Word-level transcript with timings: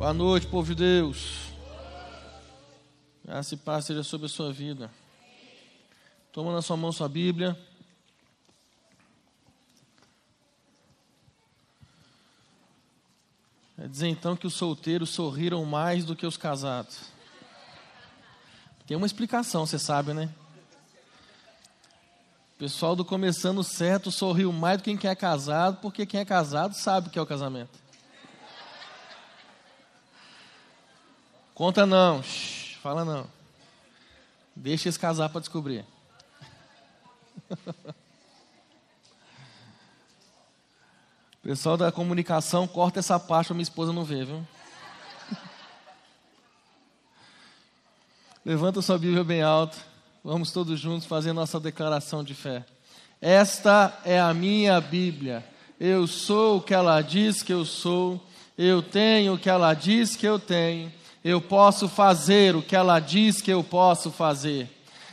Boa 0.00 0.14
noite, 0.14 0.46
povo 0.46 0.74
de 0.74 0.76
Deus. 0.76 1.52
Graça 3.22 3.52
e 3.52 3.58
paz 3.58 3.84
seja 3.84 4.02
sobre 4.02 4.24
a 4.24 4.30
sua 4.30 4.50
vida. 4.50 4.90
Toma 6.32 6.54
na 6.54 6.62
sua 6.62 6.74
mão 6.74 6.90
sua 6.90 7.06
Bíblia. 7.06 7.54
É 13.76 13.86
dizer 13.86 14.08
então 14.08 14.34
que 14.34 14.46
os 14.46 14.54
solteiros 14.54 15.10
sorriram 15.10 15.66
mais 15.66 16.02
do 16.06 16.16
que 16.16 16.24
os 16.24 16.38
casados. 16.38 17.00
Tem 18.86 18.96
uma 18.96 19.06
explicação, 19.06 19.66
você 19.66 19.78
sabe, 19.78 20.14
né? 20.14 20.30
O 22.54 22.58
pessoal 22.58 22.96
do 22.96 23.04
começando 23.04 23.62
certo 23.62 24.10
sorriu 24.10 24.50
mais 24.50 24.78
do 24.78 24.84
que 24.84 24.96
quem 24.96 25.10
é 25.10 25.14
casado, 25.14 25.76
porque 25.82 26.06
quem 26.06 26.20
é 26.20 26.24
casado 26.24 26.72
sabe 26.72 27.08
o 27.08 27.10
que 27.10 27.18
é 27.18 27.22
o 27.22 27.26
casamento. 27.26 27.89
Conta 31.60 31.84
não, 31.84 32.22
Shhh, 32.22 32.76
fala 32.82 33.04
não. 33.04 33.26
Deixa 34.56 34.88
eles 34.88 34.96
casar 34.96 35.28
para 35.28 35.42
descobrir. 35.42 35.84
Pessoal 41.42 41.76
da 41.76 41.92
comunicação, 41.92 42.66
corta 42.66 43.00
essa 43.00 43.20
parte 43.20 43.48
para 43.48 43.54
minha 43.56 43.62
esposa 43.62 43.92
não 43.92 44.04
ver, 44.04 44.24
viu? 44.24 44.42
Levanta 48.42 48.80
sua 48.80 48.96
Bíblia 48.96 49.22
bem 49.22 49.42
alto. 49.42 49.76
Vamos 50.24 50.52
todos 50.52 50.80
juntos 50.80 51.06
fazer 51.06 51.34
nossa 51.34 51.60
declaração 51.60 52.24
de 52.24 52.32
fé. 52.32 52.64
Esta 53.20 54.00
é 54.06 54.18
a 54.18 54.32
minha 54.32 54.80
Bíblia. 54.80 55.44
Eu 55.78 56.06
sou 56.06 56.56
o 56.56 56.62
que 56.62 56.72
ela 56.72 57.02
diz 57.02 57.42
que 57.42 57.52
eu 57.52 57.66
sou. 57.66 58.18
Eu 58.56 58.82
tenho 58.82 59.34
o 59.34 59.38
que 59.38 59.50
ela 59.50 59.74
diz 59.74 60.16
que 60.16 60.26
eu 60.26 60.38
tenho 60.38 60.98
eu 61.24 61.40
posso 61.40 61.88
fazer 61.88 62.56
o 62.56 62.62
que 62.62 62.74
ela 62.74 62.98
diz 62.98 63.40
que 63.42 63.50
eu 63.50 63.62
posso 63.62 64.10
fazer. 64.10 64.68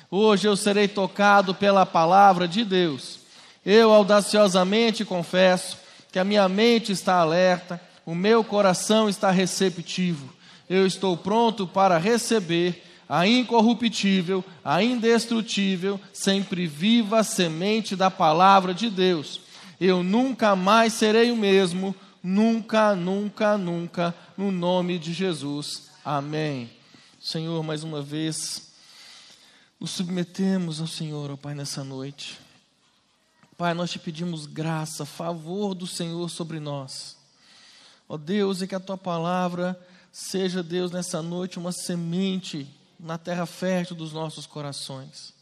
Hoje 0.09 0.47
eu 0.47 0.55
serei 0.55 0.87
tocado 0.87 1.53
pela 1.53 1.85
palavra 1.85 2.47
de 2.47 2.63
Deus. 2.63 3.19
Eu 3.65 3.91
audaciosamente 3.91 5.03
confesso 5.03 5.77
que 6.11 6.17
a 6.17 6.23
minha 6.23 6.47
mente 6.47 6.93
está 6.93 7.15
alerta, 7.15 7.81
o 8.05 8.15
meu 8.15 8.41
coração 8.43 9.09
está 9.09 9.29
receptivo. 9.29 10.33
Eu 10.69 10.87
estou 10.87 11.17
pronto 11.17 11.67
para 11.67 11.97
receber 11.97 12.83
a 13.09 13.27
incorruptível, 13.27 14.43
a 14.63 14.81
indestrutível, 14.81 15.99
sempre 16.13 16.67
viva 16.67 17.23
semente 17.23 17.95
da 17.95 18.09
palavra 18.09 18.73
de 18.73 18.89
Deus. 18.89 19.41
Eu 19.79 20.03
nunca 20.03 20.55
mais 20.55 20.93
serei 20.93 21.31
o 21.31 21.37
mesmo, 21.37 21.93
nunca, 22.23 22.95
nunca, 22.95 23.57
nunca, 23.57 24.15
no 24.37 24.51
nome 24.51 24.97
de 24.97 25.13
Jesus. 25.13 25.87
Amém. 26.09 26.69
Senhor, 27.19 27.61
mais 27.61 27.83
uma 27.83 28.01
vez, 28.01 28.71
nos 29.77 29.91
submetemos 29.91 30.79
ao 30.79 30.87
Senhor, 30.87 31.29
ó 31.29 31.35
Pai, 31.35 31.53
nessa 31.53 31.83
noite. 31.83 32.39
Pai, 33.57 33.73
nós 33.73 33.91
te 33.91 33.99
pedimos 33.99 34.45
graça, 34.45 35.05
favor 35.05 35.75
do 35.75 35.85
Senhor 35.85 36.29
sobre 36.29 36.61
nós. 36.61 37.17
Ó 38.07 38.15
Deus, 38.15 38.61
e 38.61 38.67
que 38.67 38.73
a 38.73 38.79
tua 38.79 38.97
palavra 38.97 39.77
seja, 40.09 40.63
Deus, 40.63 40.91
nessa 40.91 41.21
noite 41.21 41.59
uma 41.59 41.73
semente 41.73 42.65
na 42.97 43.17
terra 43.17 43.45
fértil 43.45 43.93
dos 43.93 44.13
nossos 44.13 44.45
corações. 44.45 45.33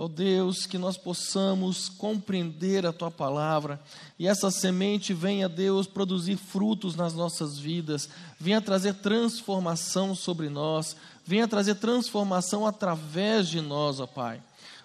Ó 0.00 0.04
oh 0.04 0.08
Deus, 0.08 0.64
que 0.64 0.78
nós 0.78 0.96
possamos 0.96 1.90
compreender 1.90 2.86
a 2.86 2.92
tua 2.92 3.10
palavra 3.10 3.78
e 4.18 4.26
essa 4.26 4.50
semente 4.50 5.12
venha, 5.12 5.46
Deus, 5.46 5.86
produzir 5.86 6.38
frutos 6.38 6.96
nas 6.96 7.12
nossas 7.12 7.58
vidas, 7.58 8.08
venha 8.38 8.62
trazer 8.62 8.94
transformação 8.94 10.14
sobre 10.14 10.48
nós, 10.48 10.96
venha 11.26 11.46
trazer 11.46 11.74
transformação 11.74 12.66
através 12.66 13.46
de 13.46 13.60
nós, 13.60 14.00
ó 14.00 14.06
Pai. 14.06 14.40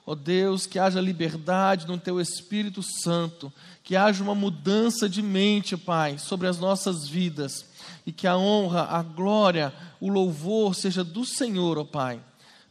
Ó 0.05 0.11
oh 0.11 0.15
Deus, 0.15 0.65
que 0.65 0.77
haja 0.77 0.99
liberdade 0.99 1.87
no 1.87 1.97
Teu 1.97 2.19
Espírito 2.19 2.83
Santo, 2.83 3.53
que 3.85 3.95
haja 3.95 4.21
uma 4.21 4.35
mudança 4.35 5.07
de 5.07 5.21
mente, 5.21 5.77
Pai, 5.77 6.17
sobre 6.17 6.45
as 6.45 6.59
nossas 6.59 7.07
vidas, 7.07 7.63
e 8.05 8.11
que 8.11 8.27
a 8.27 8.35
honra, 8.35 8.81
a 8.81 9.01
glória, 9.01 9.73
o 10.01 10.09
louvor 10.09 10.75
seja 10.75 11.05
do 11.05 11.23
Senhor, 11.23 11.77
ó 11.77 11.85
Pai 11.85 12.19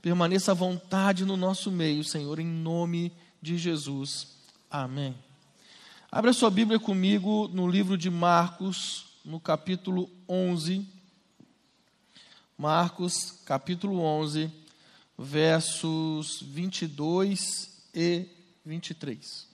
permaneça 0.05 0.51
à 0.51 0.55
vontade 0.55 1.25
no 1.25 1.35
nosso 1.35 1.73
meio, 1.73 2.05
Senhor, 2.05 2.39
em 2.39 2.45
nome 2.45 3.11
de 3.41 3.57
Jesus. 3.57 4.37
Amém. 4.71 5.17
Abra 6.13 6.31
sua 6.35 6.51
Bíblia 6.51 6.79
comigo 6.79 7.49
no 7.49 7.67
livro 7.67 7.97
de 7.97 8.11
Marcos, 8.11 9.07
no 9.25 9.41
capítulo 9.41 10.11
11. 10.29 10.87
Marcos, 12.59 13.31
capítulo 13.47 13.99
11, 13.99 14.53
versos 15.19 16.43
22 16.43 17.73
e 17.95 18.27
23. 18.63 19.49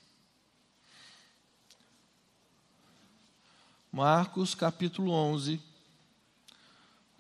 Marcos, 3.93 4.57
capítulo 4.57 5.13
11, 5.13 5.61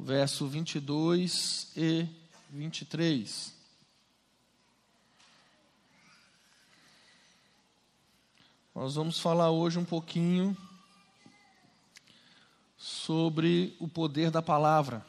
verso 0.01 0.49
22 0.49 1.71
e 1.77 2.01
23. 2.01 2.20
23. 2.53 3.55
Nós 8.75 8.97
vamos 8.97 9.21
falar 9.21 9.51
hoje 9.51 9.79
um 9.79 9.85
pouquinho 9.85 10.57
sobre 12.77 13.77
o 13.79 13.87
poder 13.87 14.31
da 14.33 14.43
palavra. 14.43 15.05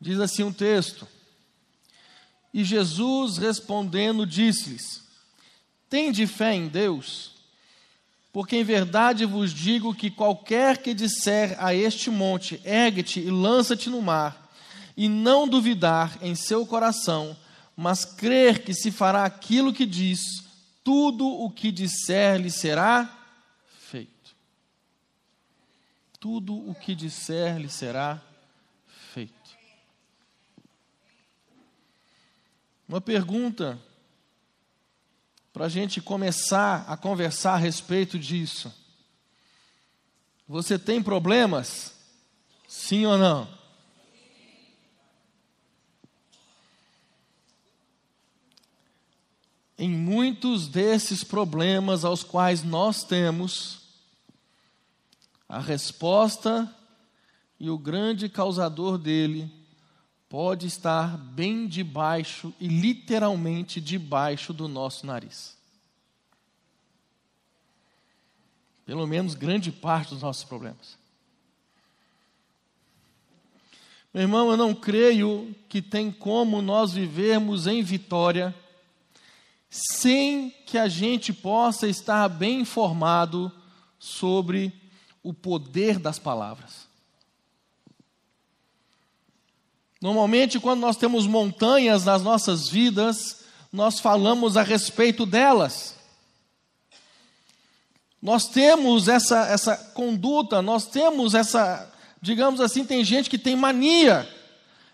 Diz 0.00 0.18
assim 0.18 0.42
um 0.42 0.52
texto: 0.52 1.06
E 2.52 2.64
Jesus 2.64 3.36
respondendo 3.38 4.26
disse-lhes: 4.26 5.04
Tende 5.88 6.26
fé 6.26 6.54
em 6.54 6.66
Deus? 6.66 7.33
Porque 8.34 8.56
em 8.56 8.64
verdade 8.64 9.24
vos 9.24 9.54
digo 9.54 9.94
que 9.94 10.10
qualquer 10.10 10.78
que 10.78 10.92
disser 10.92 11.54
a 11.56 11.72
este 11.72 12.10
monte, 12.10 12.60
ergue-te 12.64 13.20
e 13.20 13.30
lança-te 13.30 13.88
no 13.88 14.02
mar, 14.02 14.50
e 14.96 15.08
não 15.08 15.46
duvidar 15.46 16.18
em 16.20 16.34
seu 16.34 16.66
coração, 16.66 17.36
mas 17.76 18.04
crer 18.04 18.64
que 18.64 18.74
se 18.74 18.90
fará 18.90 19.24
aquilo 19.24 19.72
que 19.72 19.86
diz, 19.86 20.18
tudo 20.82 21.24
o 21.24 21.48
que 21.48 21.70
disser 21.70 22.40
lhe 22.40 22.50
será 22.50 23.08
feito. 23.88 24.34
Tudo 26.18 26.56
o 26.68 26.74
que 26.74 26.92
disser 26.92 27.56
lhe 27.56 27.68
será 27.68 28.20
feito. 29.12 29.32
Uma 32.88 33.00
pergunta 33.00 33.78
para 35.54 35.66
a 35.66 35.68
gente 35.68 36.00
começar 36.00 36.84
a 36.88 36.96
conversar 36.96 37.54
a 37.54 37.58
respeito 37.58 38.18
disso. 38.18 38.74
Você 40.48 40.76
tem 40.76 41.00
problemas? 41.00 41.94
Sim 42.66 43.06
ou 43.06 43.16
não? 43.16 43.48
Em 49.78 49.88
muitos 49.88 50.66
desses 50.66 51.22
problemas 51.22 52.04
aos 52.04 52.24
quais 52.24 52.64
nós 52.64 53.04
temos, 53.04 53.78
a 55.48 55.60
resposta 55.60 56.68
e 57.60 57.70
o 57.70 57.78
grande 57.78 58.28
causador 58.28 58.98
dele 58.98 59.48
pode 60.34 60.66
estar 60.66 61.16
bem 61.16 61.68
debaixo 61.68 62.52
e 62.58 62.66
literalmente 62.66 63.80
debaixo 63.80 64.52
do 64.52 64.66
nosso 64.66 65.06
nariz. 65.06 65.56
Pelo 68.84 69.06
menos 69.06 69.36
grande 69.36 69.70
parte 69.70 70.10
dos 70.10 70.22
nossos 70.22 70.42
problemas. 70.42 70.98
Meu 74.12 74.24
irmão, 74.24 74.50
eu 74.50 74.56
não 74.56 74.74
creio 74.74 75.54
que 75.68 75.80
tem 75.80 76.10
como 76.10 76.60
nós 76.60 76.92
vivermos 76.92 77.68
em 77.68 77.80
vitória 77.80 78.52
sem 79.70 80.50
que 80.66 80.76
a 80.76 80.88
gente 80.88 81.32
possa 81.32 81.86
estar 81.86 82.28
bem 82.28 82.62
informado 82.62 83.52
sobre 84.00 84.72
o 85.22 85.32
poder 85.32 86.00
das 86.00 86.18
palavras. 86.18 86.92
Normalmente, 90.04 90.60
quando 90.60 90.80
nós 90.80 90.98
temos 90.98 91.26
montanhas 91.26 92.04
nas 92.04 92.20
nossas 92.20 92.68
vidas, 92.68 93.42
nós 93.72 93.98
falamos 93.98 94.54
a 94.54 94.62
respeito 94.62 95.24
delas. 95.24 95.94
Nós 98.20 98.46
temos 98.46 99.08
essa, 99.08 99.46
essa 99.46 99.74
conduta, 99.94 100.60
nós 100.60 100.84
temos 100.84 101.32
essa, 101.32 101.90
digamos 102.20 102.60
assim, 102.60 102.84
tem 102.84 103.02
gente 103.02 103.30
que 103.30 103.38
tem 103.38 103.56
mania. 103.56 104.28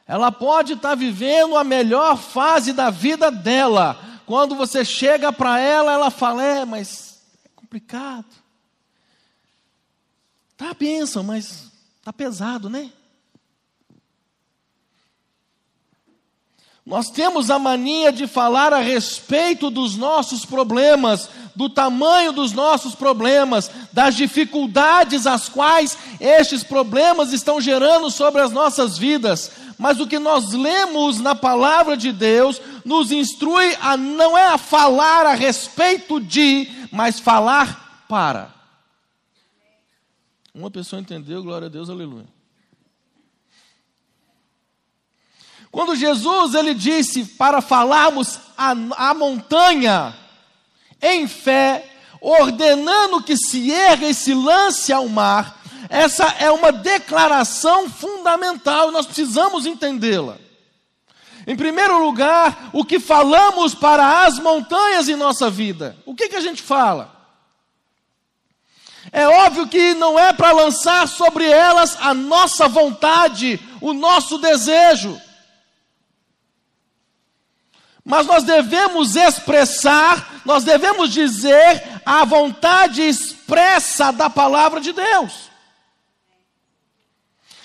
Ela 0.07 0.31
pode 0.31 0.75
estar 0.75 0.95
vivendo 0.95 1.57
a 1.57 1.65
melhor 1.65 2.17
fase 2.17 2.73
da 2.73 2.89
vida 2.89 3.33
dela. 3.33 4.01
Quando 4.25 4.55
você 4.55 4.85
chega 4.85 5.33
para 5.33 5.59
ela, 5.59 5.91
ela 5.91 6.13
fala: 6.13 6.45
É, 6.45 6.65
mas 6.65 7.21
é 7.45 7.49
complicado. 7.57 8.31
Tá 10.57 10.71
a 10.71 10.75
bênção, 10.75 11.25
mas 11.25 11.69
tá 12.01 12.13
pesado, 12.13 12.71
né? 12.71 12.93
Nós 16.91 17.09
temos 17.09 17.51
a 17.51 17.57
mania 17.57 18.11
de 18.11 18.27
falar 18.27 18.73
a 18.73 18.81
respeito 18.81 19.71
dos 19.71 19.95
nossos 19.95 20.45
problemas, 20.45 21.29
do 21.55 21.69
tamanho 21.69 22.33
dos 22.33 22.51
nossos 22.51 22.97
problemas, 22.97 23.71
das 23.93 24.17
dificuldades 24.17 25.25
as 25.25 25.49
quais 25.49 25.97
estes 26.19 26.65
problemas 26.65 27.33
estão 27.33 27.61
gerando 27.61 28.11
sobre 28.11 28.41
as 28.41 28.51
nossas 28.51 28.99
vidas. 28.99 29.53
Mas 29.79 30.01
o 30.01 30.07
que 30.07 30.19
nós 30.19 30.53
lemos 30.53 31.21
na 31.21 31.33
palavra 31.33 31.97
de 31.97 32.11
Deus 32.11 32.61
nos 32.85 33.13
instrui 33.13 33.73
a 33.81 33.97
não 33.97 34.37
é 34.37 34.49
a 34.49 34.59
falar 34.59 35.27
a 35.27 35.35
respeito 35.35 36.19
de, 36.19 36.69
mas 36.91 37.21
falar 37.21 38.05
para. 38.09 38.53
Uma 40.53 40.73
pessoa 40.73 40.99
entendeu, 40.99 41.41
glória 41.41 41.67
a 41.67 41.71
Deus, 41.71 41.89
aleluia. 41.89 42.40
Quando 45.71 45.95
Jesus 45.95 46.55
ele 46.55 46.75
disse 46.75 47.25
para 47.25 47.61
falarmos 47.61 48.41
a 48.57 49.15
montanha 49.15 50.17
em 51.01 51.29
fé, 51.29 51.89
ordenando 52.21 53.23
que 53.23 53.37
se 53.37 53.71
erga 53.71 54.09
e 54.09 54.15
se 54.15 54.35
lance 54.35 54.93
ao 54.93 55.09
mar, 55.09 55.61
essa 55.89 56.25
é 56.39 56.51
uma 56.51 56.73
declaração 56.73 57.89
fundamental, 57.89 58.91
nós 58.91 59.07
precisamos 59.07 59.65
entendê-la. 59.65 60.37
Em 61.47 61.57
primeiro 61.57 62.05
lugar, 62.05 62.71
o 62.73 62.85
que 62.85 62.99
falamos 63.01 63.75
para 63.75 64.25
as 64.25 64.39
montanhas 64.39 65.09
em 65.09 65.17
nossa 65.17 65.49
vida. 65.49 65.97
O 66.05 66.15
que, 66.15 66.29
que 66.29 66.37
a 66.37 66.41
gente 66.41 66.61
fala? 66.61 67.17
É 69.11 69.27
óbvio 69.27 69.67
que 69.67 69.95
não 69.95 70.19
é 70.19 70.33
para 70.33 70.53
lançar 70.53 71.09
sobre 71.09 71.49
elas 71.49 71.97
a 72.01 72.13
nossa 72.13 72.69
vontade, 72.69 73.59
o 73.81 73.95
nosso 73.95 74.37
desejo 74.39 75.19
mas 78.11 78.27
nós 78.27 78.43
devemos 78.43 79.15
expressar, 79.15 80.43
nós 80.45 80.65
devemos 80.65 81.13
dizer 81.13 82.03
a 82.05 82.25
vontade 82.25 83.03
expressa 83.03 84.11
da 84.13 84.29
palavra 84.29 84.81
de 84.81 84.93
Deus. 84.93 85.49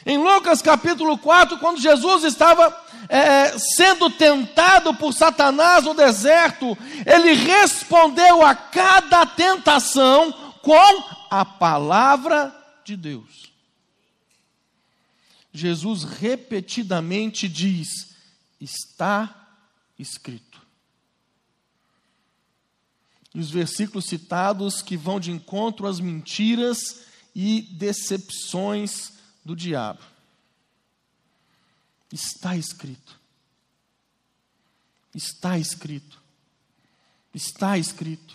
Em 0.05 0.19
Lucas 0.19 0.61
capítulo 0.61 1.17
4, 1.17 1.57
quando 1.57 1.81
Jesus 1.81 2.23
estava 2.23 2.79
é, 3.09 3.57
sendo 3.57 4.07
tentado 4.11 4.93
por 4.93 5.13
Satanás 5.13 5.83
no 5.85 5.95
deserto, 5.95 6.77
ele 7.07 7.33
respondeu 7.33 8.45
a 8.45 8.53
cada 8.53 9.25
tentação 9.25 10.31
com 10.61 11.03
a 11.31 11.43
palavra 11.43 12.55
de 12.83 12.95
Deus. 12.95 13.51
Jesus 15.51 16.03
repetidamente 16.03 17.49
diz: 17.49 18.15
está 18.61 19.44
escrito. 19.97 20.61
E 23.33 23.39
os 23.39 23.51
versículos 23.51 24.05
citados 24.05 24.81
que 24.81 24.95
vão 24.95 25.19
de 25.19 25.31
encontro 25.31 25.87
às 25.87 25.99
mentiras 25.99 27.05
e 27.35 27.63
decepções 27.73 29.13
do 29.43 29.55
diabo. 29.55 30.01
Está 32.11 32.55
escrito. 32.55 33.19
Está 35.13 35.59
escrito. 35.59 36.21
Está 37.33 37.77
escrito. 37.77 38.34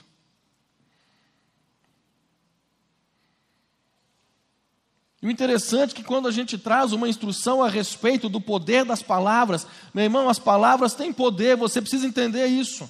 E 5.23 5.27
o 5.27 5.31
interessante 5.31 5.93
é 5.93 5.97
que 5.97 6.03
quando 6.03 6.29
a 6.29 6.33
gente 6.33 6.57
traz 6.57 6.93
uma 6.93 7.09
instrução 7.09 7.63
a 7.63 7.69
respeito 7.69 8.29
do 8.29 8.41
poder 8.41 8.85
das 8.85 9.03
palavras, 9.03 9.67
meu 9.93 10.05
irmão, 10.05 10.29
as 10.29 10.39
palavras 10.39 10.95
têm 10.95 11.13
poder, 11.13 11.57
você 11.57 11.81
precisa 11.81 12.07
entender 12.07 12.47
isso. 12.47 12.89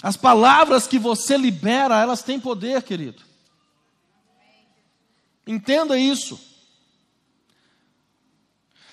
As 0.00 0.16
palavras 0.16 0.86
que 0.86 0.98
você 0.98 1.36
libera, 1.36 2.00
elas 2.00 2.22
têm 2.22 2.38
poder, 2.38 2.82
querido. 2.82 3.22
Entenda 5.44 5.98
isso. 5.98 6.38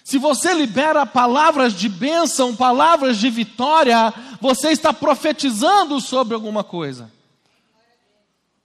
Se 0.03 0.17
você 0.17 0.53
libera 0.53 1.05
palavras 1.05 1.73
de 1.73 1.89
bênção, 1.89 2.55
palavras 2.55 3.17
de 3.17 3.29
vitória, 3.29 4.13
você 4.39 4.69
está 4.69 4.93
profetizando 4.93 5.99
sobre 5.99 6.33
alguma 6.33 6.63
coisa. 6.63 7.11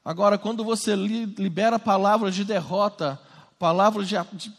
Agora, 0.05 0.39
quando 0.39 0.65
você 0.65 0.97
libera 0.97 1.79
palavras 1.79 2.35
de 2.35 2.45
derrota, 2.45 3.21
palavras, 3.59 4.09
de, 4.09 4.17
de 4.33 4.53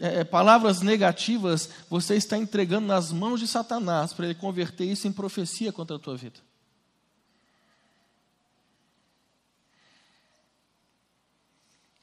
é, 0.00 0.20
é, 0.20 0.24
palavras 0.24 0.80
negativas, 0.80 1.68
você 1.88 2.16
está 2.16 2.38
entregando 2.38 2.86
nas 2.86 3.12
mãos 3.12 3.38
de 3.40 3.46
Satanás 3.46 4.12
para 4.12 4.26
ele 4.26 4.34
converter 4.34 4.84
isso 4.84 5.06
em 5.06 5.12
profecia 5.12 5.72
contra 5.72 5.96
a 5.96 5.98
tua 5.98 6.16
vida. 6.16 6.40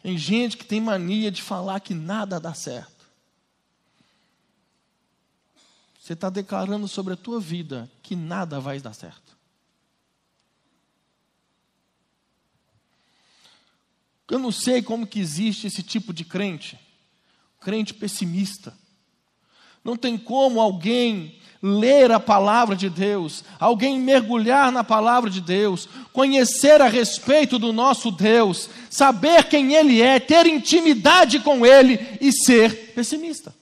Tem 0.02 0.18
gente 0.18 0.57
que 0.57 0.66
tem 0.66 0.81
mania 0.81 1.31
de 1.31 1.42
falar 1.42 1.80
que 1.80 1.94
nada 1.94 2.40
dá 2.40 2.54
certo. 2.54 3.06
Você 6.00 6.14
está 6.14 6.30
declarando 6.30 6.88
sobre 6.88 7.14
a 7.14 7.18
tua 7.18 7.40
vida 7.40 7.90
que 8.02 8.16
nada 8.16 8.60
vai 8.60 8.80
dar 8.80 8.94
certo. 8.94 9.31
Eu 14.31 14.39
não 14.39 14.50
sei 14.50 14.81
como 14.81 15.06
que 15.06 15.19
existe 15.19 15.68
esse 15.68 15.83
tipo 15.83 16.13
de 16.13 16.24
crente, 16.24 16.80
crente 17.60 17.94
pessimista. 17.94 18.74
Não 19.83 19.98
tem 19.98 20.18
como 20.18 20.62
alguém 20.62 21.38
ler 21.62 22.10
a 22.13 22.19
palavra 22.19 22.74
de 22.74 22.89
Deus, 22.89 23.44
alguém 23.60 24.00
mergulhar 24.00 24.72
na 24.72 24.86
palavra 24.86 25.30
de 25.30 25.42
Deus, 25.42 25.86
conhecer 26.13 26.80
a 26.81 26.88
respeito 26.88 27.60
do 27.60 27.74
nosso 27.74 28.10
Deus, 28.10 28.69
saber 28.89 29.50
quem 29.50 29.74
Ele 29.74 30.01
é, 30.01 30.18
ter 30.18 30.45
intimidade 30.45 31.42
com 31.42 31.66
Ele 31.66 32.00
e 32.22 32.31
ser 32.31 32.94
pessimista. 32.94 33.54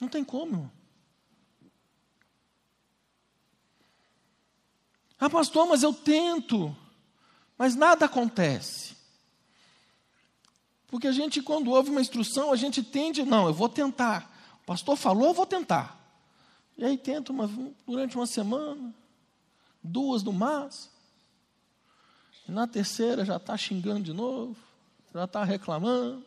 Não 0.00 0.06
tem 0.06 0.22
como. 0.22 0.70
Ah, 5.18 5.28
pastor, 5.28 5.66
mas 5.66 5.82
eu 5.82 5.92
tento. 5.92 6.76
Mas 7.56 7.74
nada 7.74 8.06
acontece. 8.06 8.96
Porque 10.88 11.06
a 11.06 11.12
gente, 11.12 11.40
quando 11.40 11.70
ouve 11.70 11.90
uma 11.90 12.00
instrução, 12.00 12.52
a 12.52 12.56
gente 12.56 12.82
tende, 12.82 13.22
não, 13.22 13.46
eu 13.46 13.54
vou 13.54 13.68
tentar. 13.68 14.30
O 14.62 14.66
pastor 14.66 14.96
falou, 14.96 15.28
eu 15.28 15.34
vou 15.34 15.46
tentar. 15.46 15.98
E 16.76 16.84
aí 16.84 16.98
tenta 16.98 17.32
uma, 17.32 17.48
durante 17.86 18.16
uma 18.16 18.26
semana, 18.26 18.94
duas 19.82 20.22
no 20.22 20.32
máximo. 20.32 20.92
E 22.48 22.52
na 22.52 22.66
terceira 22.66 23.24
já 23.24 23.36
está 23.36 23.56
xingando 23.56 24.02
de 24.02 24.12
novo, 24.12 24.56
já 25.14 25.24
está 25.24 25.44
reclamando. 25.44 26.24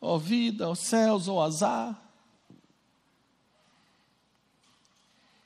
Ó 0.00 0.18
vida, 0.18 0.68
ó 0.68 0.74
céus, 0.74 1.26
ó 1.26 1.42
azar. 1.42 2.00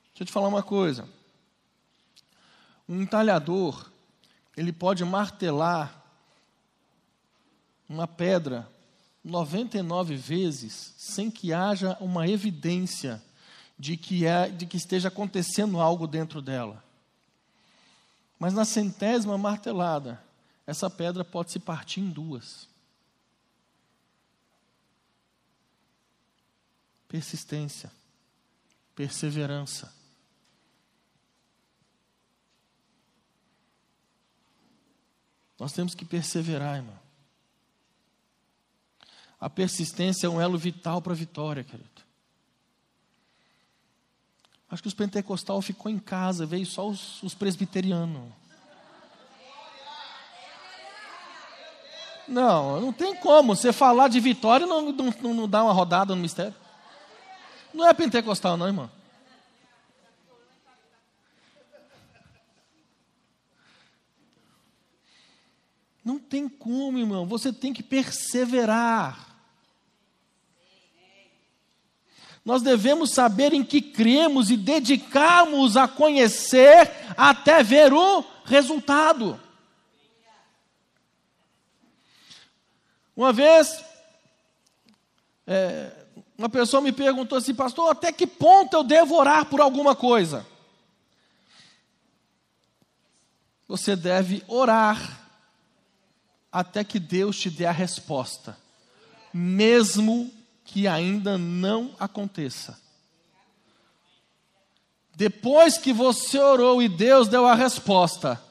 Deixa 0.08 0.22
eu 0.22 0.26
te 0.26 0.32
falar 0.32 0.48
uma 0.48 0.62
coisa. 0.62 1.08
Um 2.88 3.06
talhador, 3.06 3.90
ele 4.56 4.72
pode 4.72 5.04
martelar 5.04 6.04
uma 7.88 8.06
pedra 8.06 8.68
99 9.24 10.16
vezes 10.16 10.94
sem 10.96 11.30
que 11.30 11.52
haja 11.52 11.96
uma 12.00 12.28
evidência 12.28 13.22
de 13.78 13.96
que, 13.96 14.26
é, 14.26 14.48
de 14.48 14.66
que 14.66 14.76
esteja 14.76 15.08
acontecendo 15.08 15.80
algo 15.80 16.06
dentro 16.06 16.40
dela. 16.40 16.82
Mas 18.38 18.54
na 18.54 18.64
centésima 18.64 19.36
martelada, 19.36 20.22
essa 20.66 20.88
pedra 20.88 21.24
pode 21.24 21.52
se 21.52 21.58
partir 21.58 22.00
em 22.00 22.10
duas. 22.10 22.68
Persistência, 27.08 27.90
perseverança. 28.94 29.99
Nós 35.60 35.72
temos 35.72 35.94
que 35.94 36.06
perseverar, 36.06 36.76
irmão. 36.76 36.98
A 39.38 39.50
persistência 39.50 40.26
é 40.26 40.30
um 40.30 40.40
elo 40.40 40.56
vital 40.56 41.02
para 41.02 41.12
a 41.12 41.16
vitória, 41.16 41.62
querido. 41.62 41.88
Acho 44.70 44.80
que 44.80 44.88
os 44.88 44.94
pentecostal 44.94 45.60
ficou 45.60 45.90
em 45.90 45.98
casa, 45.98 46.46
veio 46.46 46.64
só 46.64 46.88
os, 46.88 47.22
os 47.22 47.34
presbiterianos. 47.34 48.32
Não, 52.26 52.80
não 52.80 52.92
tem 52.92 53.14
como. 53.16 53.54
Você 53.54 53.70
falar 53.70 54.08
de 54.08 54.18
vitória 54.18 54.66
não, 54.66 54.92
não, 54.92 55.34
não 55.34 55.48
dá 55.48 55.62
uma 55.62 55.72
rodada 55.72 56.14
no 56.14 56.22
mistério. 56.22 56.54
Não 57.74 57.86
é 57.86 57.92
pentecostal, 57.92 58.56
não, 58.56 58.66
irmão. 58.66 58.90
Tem 66.18 66.48
como, 66.48 66.98
irmão. 66.98 67.26
Você 67.26 67.52
tem 67.52 67.72
que 67.72 67.82
perseverar. 67.82 69.28
Nós 72.44 72.62
devemos 72.62 73.10
saber 73.10 73.52
em 73.52 73.62
que 73.62 73.82
cremos 73.82 74.50
e 74.50 74.56
dedicarmos 74.56 75.76
a 75.76 75.86
conhecer 75.86 76.90
até 77.16 77.62
ver 77.62 77.92
o 77.92 78.24
resultado. 78.44 79.38
Uma 83.14 83.32
vez, 83.32 83.84
é, 85.46 85.92
uma 86.38 86.48
pessoa 86.48 86.80
me 86.80 86.90
perguntou 86.90 87.36
assim, 87.36 87.54
pastor, 87.54 87.90
até 87.90 88.10
que 88.10 88.26
ponto 88.26 88.74
eu 88.74 88.82
devo 88.82 89.14
orar 89.14 89.44
por 89.44 89.60
alguma 89.60 89.94
coisa? 89.94 90.46
Você 93.68 93.94
deve 93.94 94.42
orar 94.48 95.20
até 96.52 96.82
que 96.82 96.98
Deus 96.98 97.38
te 97.38 97.50
dê 97.50 97.66
a 97.66 97.72
resposta, 97.72 98.56
mesmo 99.32 100.32
que 100.64 100.86
ainda 100.86 101.38
não 101.38 101.94
aconteça. 101.98 102.78
Depois 105.14 105.76
que 105.76 105.92
você 105.92 106.38
orou 106.38 106.82
e 106.82 106.88
Deus 106.88 107.28
deu 107.28 107.46
a 107.46 107.54
resposta, 107.54 108.42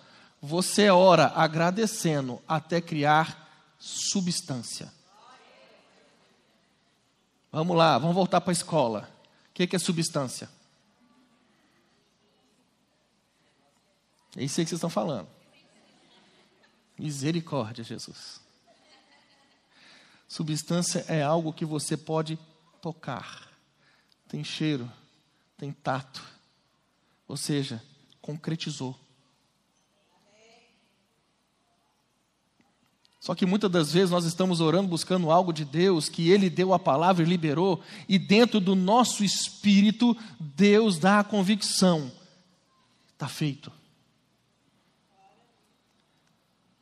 você 0.41 0.89
ora 0.89 1.33
agradecendo 1.35 2.41
até 2.47 2.79
criar 2.79 3.73
substância. 3.79 4.91
Vamos 7.51 7.75
lá, 7.75 7.97
vamos 7.97 8.15
voltar 8.15 8.39
para 8.41 8.51
a 8.51 8.53
escola. 8.53 9.09
O 9.49 9.53
que 9.53 9.75
é 9.75 9.79
substância? 9.79 10.49
É 14.37 14.43
isso 14.43 14.59
aí 14.59 14.65
que 14.65 14.69
vocês 14.69 14.77
estão 14.77 14.89
falando. 14.89 15.27
Misericórdia, 16.99 17.81
Jesus. 17.81 18.41
Substância 20.27 21.05
é 21.07 21.23
algo 21.23 21.53
que 21.53 21.63
você 21.63 21.95
pode 21.95 22.37
tocar. 22.81 23.47
Tem 24.27 24.43
cheiro, 24.43 24.91
tem 25.57 25.71
tato. 25.71 26.21
Ou 27.25 27.37
seja, 27.37 27.81
concretizou. 28.21 28.99
Só 33.21 33.33
que 33.33 33.45
muitas 33.45 33.71
das 33.71 33.93
vezes 33.93 34.11
nós 34.11 34.25
estamos 34.25 34.59
orando 34.59 34.89
buscando 34.89 35.31
algo 35.31 35.53
de 35.53 35.63
Deus 35.63 36.09
que 36.09 36.29
Ele 36.29 36.49
deu 36.49 36.73
a 36.73 36.79
palavra 36.79 37.23
e 37.23 37.27
liberou, 37.27 37.81
e 38.09 38.19
dentro 38.19 38.59
do 38.59 38.75
nosso 38.75 39.23
espírito, 39.23 40.17
Deus 40.37 40.97
dá 40.97 41.19
a 41.19 41.23
convicção: 41.23 42.11
está 43.13 43.27
feito. 43.27 43.78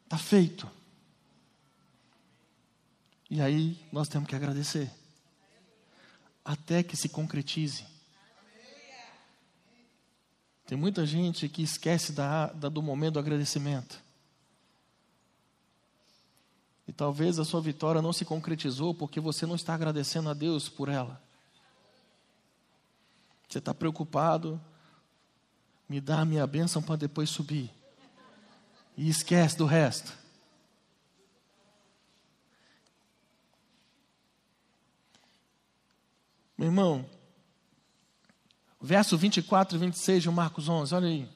Está 0.08 0.18
feito. 0.18 0.72
E 3.30 3.42
aí 3.42 3.78
nós 3.92 4.08
temos 4.08 4.30
que 4.30 4.36
agradecer. 4.36 4.90
Até 6.46 6.82
que 6.82 6.96
se 6.96 7.10
concretize. 7.10 7.86
Tem 10.66 10.78
muita 10.78 11.06
gente 11.06 11.50
que 11.50 11.62
esquece 11.62 12.14
da, 12.14 12.48
da, 12.54 12.70
do 12.70 12.82
momento 12.82 13.16
do 13.16 13.20
agradecimento. 13.20 14.02
E 16.88 16.94
talvez 16.94 17.38
a 17.38 17.44
sua 17.44 17.60
vitória 17.60 18.02
não 18.02 18.14
se 18.14 18.24
concretizou 18.24 18.94
porque 18.94 19.20
você 19.20 19.46
não 19.46 19.56
está 19.56 19.74
agradecendo 19.74 20.30
a 20.30 20.34
Deus 20.34 20.70
por 20.70 20.88
ela. 20.88 21.22
Você 23.50 23.58
está 23.58 23.74
preocupado, 23.74 24.60
me 25.88 26.00
dá 26.00 26.22
a 26.22 26.26
minha 26.26 26.48
bênção 26.48 26.82
para 26.82 26.96
depois 26.96 27.30
subir. 27.30 27.76
E 28.98 29.08
esquece 29.08 29.56
do 29.56 29.66
resto. 29.66 30.12
Meu 36.58 36.70
irmão, 36.70 37.08
verso 38.82 39.16
24 39.16 39.77
e 39.77 39.80
26 39.80 40.24
de 40.24 40.30
Marcos 40.32 40.68
11, 40.68 40.96
olha 40.96 41.08
aí. 41.08 41.30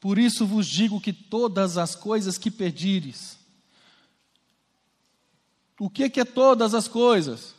Por 0.00 0.18
isso 0.18 0.44
vos 0.44 0.66
digo 0.66 1.00
que 1.00 1.12
todas 1.12 1.78
as 1.78 1.94
coisas 1.94 2.36
que 2.36 2.50
pedires, 2.50 3.38
o 5.78 5.88
que, 5.88 6.10
que 6.10 6.20
é 6.20 6.24
todas 6.24 6.74
as 6.74 6.88
coisas? 6.88 7.54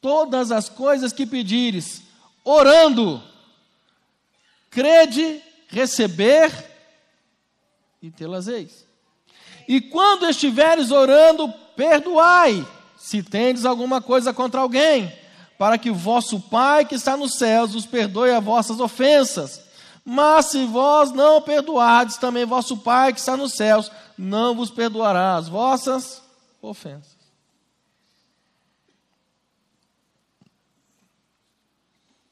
Todas 0.00 0.50
as 0.50 0.70
coisas 0.70 1.12
que 1.12 1.26
pedires, 1.26 2.02
orando, 2.42 3.22
crede, 4.70 5.42
receber 5.68 6.52
e 8.02 8.10
tê-las 8.10 8.48
eis. 8.48 8.86
E 9.68 9.80
quando 9.80 10.28
estiveres 10.28 10.90
orando, 10.90 11.52
perdoai 11.76 12.66
se 12.96 13.22
tendes 13.22 13.64
alguma 13.64 14.02
coisa 14.02 14.32
contra 14.32 14.60
alguém, 14.60 15.12
para 15.56 15.78
que 15.78 15.90
vosso 15.90 16.40
Pai 16.40 16.84
que 16.84 16.94
está 16.94 17.16
nos 17.16 17.34
céus 17.34 17.74
os 17.74 17.86
perdoe 17.86 18.30
as 18.30 18.42
vossas 18.42 18.80
ofensas. 18.80 19.62
Mas 20.04 20.46
se 20.46 20.64
vós 20.64 21.12
não 21.12 21.42
perdoardes, 21.42 22.16
também 22.16 22.44
vosso 22.44 22.78
Pai 22.78 23.12
que 23.12 23.20
está 23.20 23.36
nos 23.36 23.52
céus 23.54 23.90
não 24.16 24.54
vos 24.54 24.70
perdoará 24.70 25.36
as 25.36 25.48
vossas 25.48 26.22
ofensas. 26.60 27.18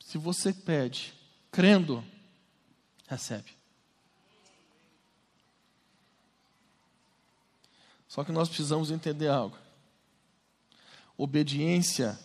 Se 0.00 0.19
você 0.19 0.52
pede, 0.52 1.12
crendo, 1.50 2.02
recebe. 3.07 3.55
Só 8.09 8.25
que 8.25 8.33
nós 8.33 8.49
precisamos 8.49 8.91
entender 8.91 9.29
algo 9.29 9.57
obediência 11.17 12.19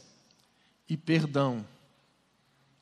e 0.88 0.98
perdão 0.98 1.66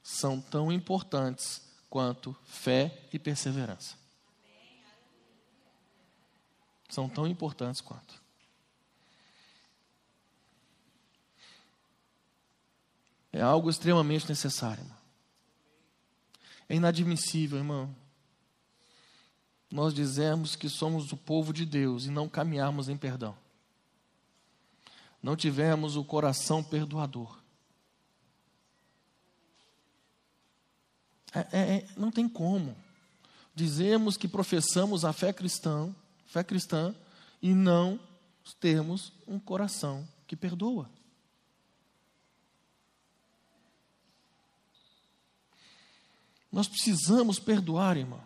são 0.01 0.41
tão 0.41 0.71
importantes 0.71 1.61
quanto 1.89 2.35
fé 2.45 3.07
e 3.13 3.19
perseverança. 3.19 3.95
São 6.89 7.07
tão 7.07 7.27
importantes 7.27 7.81
quanto. 7.81 8.19
É 13.31 13.41
algo 13.41 13.69
extremamente 13.69 14.27
necessário. 14.27 14.83
É 16.69 16.75
inadmissível, 16.75 17.57
irmão, 17.57 17.93
nós 19.69 19.93
dizemos 19.93 20.55
que 20.55 20.69
somos 20.69 21.11
o 21.11 21.17
povo 21.17 21.51
de 21.51 21.65
Deus 21.65 22.05
e 22.05 22.09
não 22.09 22.29
caminharmos 22.29 22.87
em 22.87 22.95
perdão 22.95 23.35
não 25.21 25.35
tivemos 25.35 25.95
o 25.95 26.03
coração 26.03 26.63
perdoador. 26.63 27.37
É, 31.33 31.39
é, 31.51 31.75
é, 31.75 31.87
não 31.95 32.09
tem 32.09 32.27
como. 32.27 32.75
Dizemos 33.53 34.15
que 34.15 34.27
professamos 34.27 35.03
a 35.03 35.11
fé 35.11 35.33
cristã, 35.33 35.93
fé 36.25 36.43
cristã, 36.43 36.95
e 37.41 37.53
não 37.53 37.99
temos 38.59 39.11
um 39.27 39.37
coração 39.37 40.07
que 40.25 40.35
perdoa. 40.35 40.89
Nós 46.51 46.67
precisamos 46.67 47.39
perdoar, 47.39 47.97
irmão. 47.97 48.21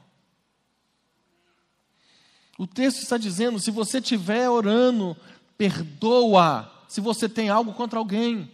O 2.57 2.67
texto 2.67 3.01
está 3.01 3.17
dizendo: 3.17 3.59
se 3.59 3.71
você 3.71 3.97
estiver 3.97 4.49
orando, 4.49 5.17
perdoa 5.57 6.71
se 6.87 7.01
você 7.01 7.27
tem 7.27 7.49
algo 7.49 7.73
contra 7.73 7.97
alguém. 7.97 8.51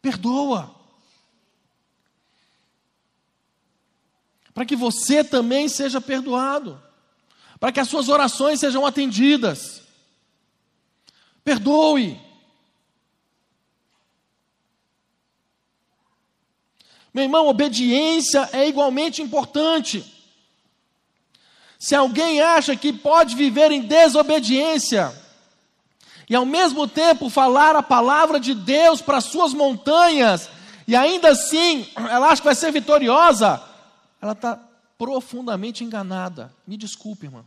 Perdoa. 0.00 0.74
Para 4.54 4.64
que 4.64 4.76
você 4.76 5.22
também 5.24 5.68
seja 5.68 6.00
perdoado. 6.00 6.80
Para 7.60 7.72
que 7.72 7.80
as 7.80 7.88
suas 7.88 8.08
orações 8.08 8.60
sejam 8.60 8.86
atendidas. 8.86 9.82
Perdoe. 11.42 12.27
Meu 17.12 17.24
irmão, 17.24 17.48
obediência 17.48 18.48
é 18.52 18.68
igualmente 18.68 19.22
importante. 19.22 20.04
Se 21.78 21.94
alguém 21.94 22.40
acha 22.40 22.74
que 22.76 22.92
pode 22.92 23.36
viver 23.36 23.70
em 23.70 23.82
desobediência, 23.82 25.12
e 26.28 26.34
ao 26.34 26.44
mesmo 26.44 26.86
tempo 26.86 27.30
falar 27.30 27.74
a 27.76 27.82
palavra 27.82 28.38
de 28.38 28.54
Deus 28.54 29.00
para 29.00 29.18
as 29.18 29.24
suas 29.24 29.54
montanhas, 29.54 30.50
e 30.86 30.94
ainda 30.94 31.30
assim 31.30 31.88
ela 31.96 32.28
acha 32.28 32.42
que 32.42 32.46
vai 32.46 32.54
ser 32.54 32.72
vitoriosa, 32.72 33.62
ela 34.20 34.32
está 34.32 34.58
profundamente 34.98 35.84
enganada. 35.84 36.52
Me 36.66 36.76
desculpe, 36.76 37.26
irmão. 37.26 37.44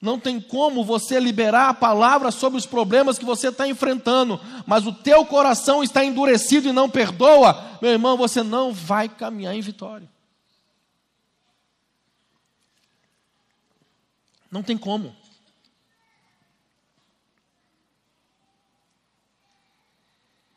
Não 0.00 0.18
tem 0.18 0.40
como 0.40 0.82
você 0.82 1.20
liberar 1.20 1.68
a 1.68 1.74
palavra 1.74 2.30
sobre 2.30 2.58
os 2.58 2.64
problemas 2.64 3.18
que 3.18 3.24
você 3.24 3.48
está 3.48 3.68
enfrentando, 3.68 4.40
mas 4.66 4.86
o 4.86 4.92
teu 4.92 5.26
coração 5.26 5.82
está 5.82 6.02
endurecido 6.02 6.68
e 6.68 6.72
não 6.72 6.88
perdoa, 6.88 7.78
meu 7.82 7.90
irmão, 7.90 8.16
você 8.16 8.42
não 8.42 8.72
vai 8.72 9.10
caminhar 9.10 9.54
em 9.54 9.60
vitória. 9.60 10.08
Não 14.50 14.62
tem 14.62 14.78
como. 14.78 15.14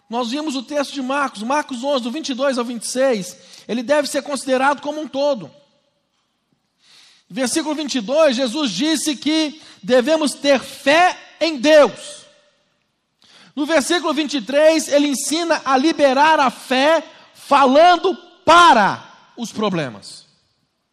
Nós 0.10 0.30
vimos 0.30 0.56
o 0.56 0.64
texto 0.64 0.94
de 0.94 1.02
Marcos, 1.02 1.44
Marcos 1.44 1.84
11, 1.84 2.04
do 2.04 2.12
22 2.12 2.58
ao 2.58 2.64
26, 2.64 3.38
ele 3.68 3.84
deve 3.84 4.08
ser 4.08 4.22
considerado 4.22 4.82
como 4.82 5.02
um 5.02 5.08
todo. 5.08 5.52
Versículo 7.34 7.74
22, 7.74 8.36
Jesus 8.36 8.70
disse 8.70 9.16
que 9.16 9.60
devemos 9.82 10.36
ter 10.36 10.60
fé 10.60 11.20
em 11.42 11.58
Deus. 11.58 12.28
No 13.56 13.66
versículo 13.66 14.14
23, 14.14 14.88
ele 14.90 15.08
ensina 15.08 15.60
a 15.66 15.76
liberar 15.76 16.40
a 16.40 16.52
fé 16.52 17.04
falando 17.34 18.16
para 18.46 19.32
os 19.36 19.52
problemas. 19.52 20.28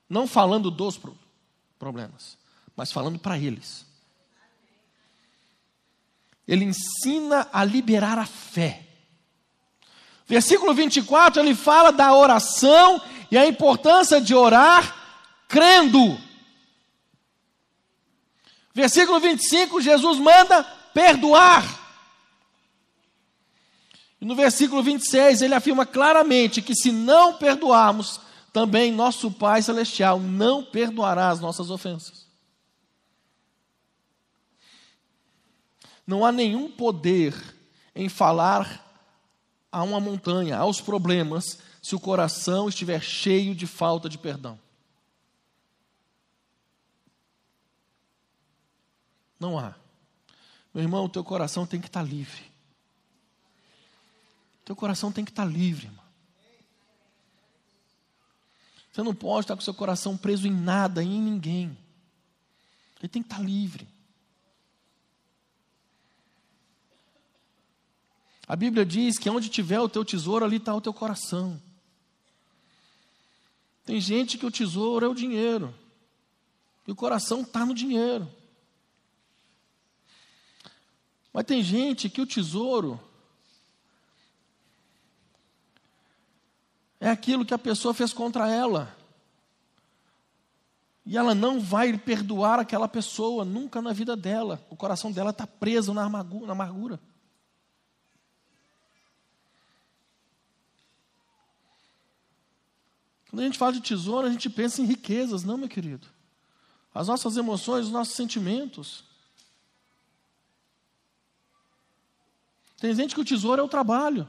Não 0.08 0.26
falando 0.26 0.70
dos 0.70 0.98
problemas, 1.78 2.38
mas 2.74 2.90
falando 2.90 3.18
para 3.18 3.36
eles. 3.36 3.84
Ele 6.48 6.64
ensina 6.64 7.48
a 7.52 7.62
liberar 7.62 8.18
a 8.18 8.24
fé. 8.24 8.82
Versículo 10.26 10.72
24, 10.72 11.42
ele 11.42 11.54
fala 11.54 11.92
da 11.92 12.14
oração 12.14 12.98
e 13.30 13.36
a 13.36 13.46
importância 13.46 14.22
de 14.22 14.34
orar 14.34 14.96
crendo. 15.46 16.29
Versículo 18.72 19.18
25, 19.18 19.80
Jesus 19.80 20.18
manda 20.18 20.62
perdoar. 20.94 21.78
E 24.20 24.24
no 24.24 24.34
versículo 24.34 24.82
26, 24.82 25.42
ele 25.42 25.54
afirma 25.54 25.86
claramente 25.86 26.60
que 26.60 26.74
se 26.74 26.92
não 26.92 27.34
perdoarmos, 27.34 28.20
também 28.52 28.92
nosso 28.92 29.30
Pai 29.30 29.62
Celestial 29.62 30.20
não 30.20 30.62
perdoará 30.64 31.30
as 31.30 31.40
nossas 31.40 31.70
ofensas. 31.70 32.26
Não 36.06 36.24
há 36.24 36.32
nenhum 36.32 36.70
poder 36.70 37.34
em 37.94 38.08
falar 38.08 38.86
a 39.70 39.82
uma 39.82 40.00
montanha, 40.00 40.58
aos 40.58 40.80
problemas, 40.80 41.58
se 41.80 41.94
o 41.94 42.00
coração 42.00 42.68
estiver 42.68 43.00
cheio 43.00 43.54
de 43.54 43.66
falta 43.66 44.08
de 44.08 44.18
perdão. 44.18 44.58
Não 49.40 49.58
há. 49.58 49.74
Meu 50.72 50.84
irmão, 50.84 51.06
o 51.06 51.08
teu 51.08 51.24
coração 51.24 51.66
tem 51.66 51.80
que 51.80 51.86
estar 51.86 52.02
livre. 52.02 52.44
Teu 54.64 54.76
coração 54.76 55.10
tem 55.10 55.24
que 55.24 55.32
estar 55.32 55.46
livre, 55.46 55.86
irmão. 55.86 56.04
Você 58.92 59.02
não 59.02 59.14
pode 59.14 59.44
estar 59.44 59.56
com 59.56 59.62
seu 59.62 59.74
coração 59.74 60.16
preso 60.16 60.46
em 60.46 60.52
nada, 60.52 61.02
em 61.02 61.20
ninguém. 61.20 61.76
Ele 63.00 63.08
tem 63.08 63.22
que 63.22 63.32
estar 63.32 63.42
livre. 63.42 63.88
A 68.46 68.54
Bíblia 68.54 68.84
diz 68.84 69.16
que 69.16 69.30
onde 69.30 69.48
tiver 69.48 69.80
o 69.80 69.88
teu 69.88 70.04
tesouro, 70.04 70.44
ali 70.44 70.56
está 70.56 70.74
o 70.74 70.80
teu 70.80 70.92
coração. 70.92 71.60
Tem 73.84 74.00
gente 74.00 74.36
que 74.36 74.44
o 74.44 74.50
tesouro 74.50 75.06
é 75.06 75.08
o 75.08 75.14
dinheiro, 75.14 75.74
e 76.86 76.92
o 76.92 76.96
coração 76.96 77.42
está 77.42 77.64
no 77.64 77.74
dinheiro. 77.74 78.30
Mas 81.32 81.44
tem 81.44 81.62
gente 81.62 82.10
que 82.10 82.20
o 82.20 82.26
tesouro 82.26 83.00
é 86.98 87.08
aquilo 87.08 87.44
que 87.44 87.54
a 87.54 87.58
pessoa 87.58 87.94
fez 87.94 88.12
contra 88.12 88.48
ela. 88.48 88.96
E 91.06 91.16
ela 91.16 91.34
não 91.34 91.60
vai 91.60 91.96
perdoar 91.96 92.58
aquela 92.58 92.86
pessoa 92.86 93.44
nunca 93.44 93.80
na 93.80 93.92
vida 93.92 94.14
dela. 94.16 94.64
O 94.68 94.76
coração 94.76 95.10
dela 95.10 95.30
está 95.30 95.46
preso 95.46 95.94
na 95.94 96.04
amargura. 96.04 97.00
Quando 103.30 103.40
a 103.42 103.44
gente 103.44 103.58
fala 103.58 103.72
de 103.72 103.80
tesouro, 103.80 104.26
a 104.26 104.30
gente 104.30 104.50
pensa 104.50 104.82
em 104.82 104.84
riquezas, 104.84 105.44
não, 105.44 105.56
meu 105.56 105.68
querido. 105.68 106.06
As 106.92 107.06
nossas 107.06 107.36
emoções, 107.36 107.86
os 107.86 107.92
nossos 107.92 108.14
sentimentos. 108.14 109.04
Tem 112.80 112.94
gente 112.94 113.14
que 113.14 113.20
o 113.20 113.24
tesouro 113.24 113.60
é 113.60 113.64
o 113.64 113.68
trabalho. 113.68 114.26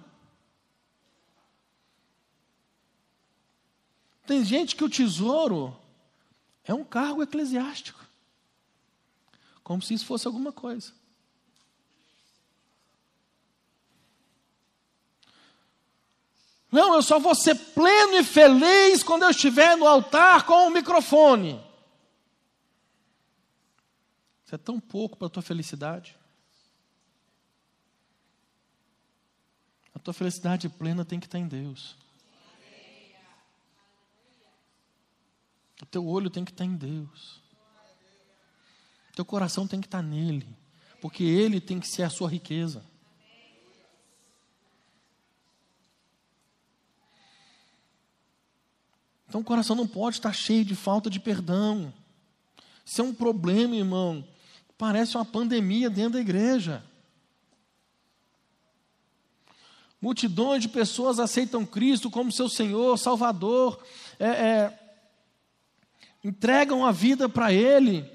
Tem 4.28 4.44
gente 4.44 4.76
que 4.76 4.84
o 4.84 4.90
tesouro 4.90 5.76
é 6.66 6.74
um 6.74 6.84
cargo 6.84 7.24
eclesiástico. 7.24 8.06
Como 9.64 9.82
se 9.82 9.94
isso 9.94 10.06
fosse 10.06 10.28
alguma 10.28 10.52
coisa. 10.52 10.94
Não, 16.70 16.94
eu 16.96 17.02
só 17.02 17.20
vou 17.20 17.36
ser 17.36 17.56
pleno 17.56 18.18
e 18.18 18.24
feliz 18.24 19.02
quando 19.02 19.24
eu 19.24 19.30
estiver 19.30 19.78
no 19.78 19.88
altar 19.88 20.46
com 20.46 20.68
o 20.68 20.70
microfone. 20.70 21.54
Isso 24.46 24.56
é 24.56 24.58
tão 24.58 24.78
pouco 24.78 25.18
para 25.18 25.28
a 25.28 25.30
tua 25.30 25.42
felicidade. 25.42 26.21
A 29.94 30.00
tua 30.00 30.14
felicidade 30.14 30.70
plena 30.70 31.06
tem 31.06 31.20
que 31.20 31.28
estar 31.28 31.40
em 31.40 31.48
Deus. 31.48 31.96
O 35.82 35.86
teu 35.86 36.06
olho 36.06 36.30
tem 36.30 36.46
que 36.46 36.52
estar 36.52 36.66
em 36.66 36.76
Deus. 36.76 37.42
O 39.12 39.16
teu 39.16 39.26
coração 39.26 39.68
tem 39.68 39.82
que 39.82 39.88
estar 39.88 40.02
nele. 40.02 40.48
Porque 41.02 41.24
ele 41.24 41.60
tem 41.60 41.80
que 41.80 41.88
ser 41.88 42.04
a 42.04 42.10
sua 42.10 42.30
riqueza. 42.30 42.86
Então 49.28 49.42
o 49.42 49.46
coração 49.46 49.76
não 49.76 49.88
pode 49.88 50.18
estar 50.18 50.34
cheio 50.34 50.66
de 50.66 50.76
falta 50.76 51.10
de 51.10 51.20
perdão. 51.20 51.94
Isso 52.86 53.02
é 53.02 53.04
um 53.04 53.14
problema, 53.14 53.76
irmão. 53.76 54.28
Parece 54.78 55.16
uma 55.16 55.24
pandemia 55.24 55.90
dentro 55.90 56.14
da 56.14 56.20
igreja. 56.20 56.84
Multidões 60.02 60.64
de 60.64 60.70
pessoas 60.70 61.20
aceitam 61.20 61.66
Cristo 61.66 62.10
como 62.10 62.32
seu 62.32 62.50
Senhor, 62.50 62.98
Salvador, 62.98 63.80
é, 64.20 64.28
é, 64.28 64.80
entregam 66.24 66.84
a 66.84 66.92
vida 66.92 67.30
para 67.30 67.54
Ele, 67.54 68.10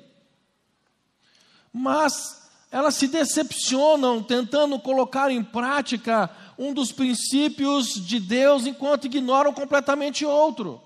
mas 1.73 2.51
elas 2.73 2.97
se 2.97 3.07
decepcionam 3.07 4.21
tentando 4.23 4.79
colocar 4.81 5.31
em 5.31 5.45
prática 5.45 6.29
um 6.59 6.75
dos 6.75 6.91
princípios 6.91 7.95
de 7.95 8.19
Deus 8.19 8.67
enquanto 8.67 9.05
ignoram 9.05 9.53
completamente 9.53 10.27
outro. 10.27 10.83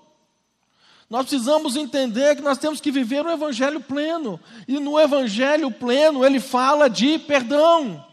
Nós 1.09 1.25
precisamos 1.27 1.75
entender 1.75 2.37
que 2.37 2.41
nós 2.41 2.57
temos 2.57 2.79
que 2.79 2.91
viver 2.91 3.25
o 3.25 3.31
evangelho 3.31 3.81
pleno. 3.81 4.39
E 4.65 4.79
no 4.79 4.97
evangelho 4.97 5.69
pleno 5.69 6.23
ele 6.23 6.39
fala 6.39 6.89
de 6.89 7.19
perdão. 7.19 8.05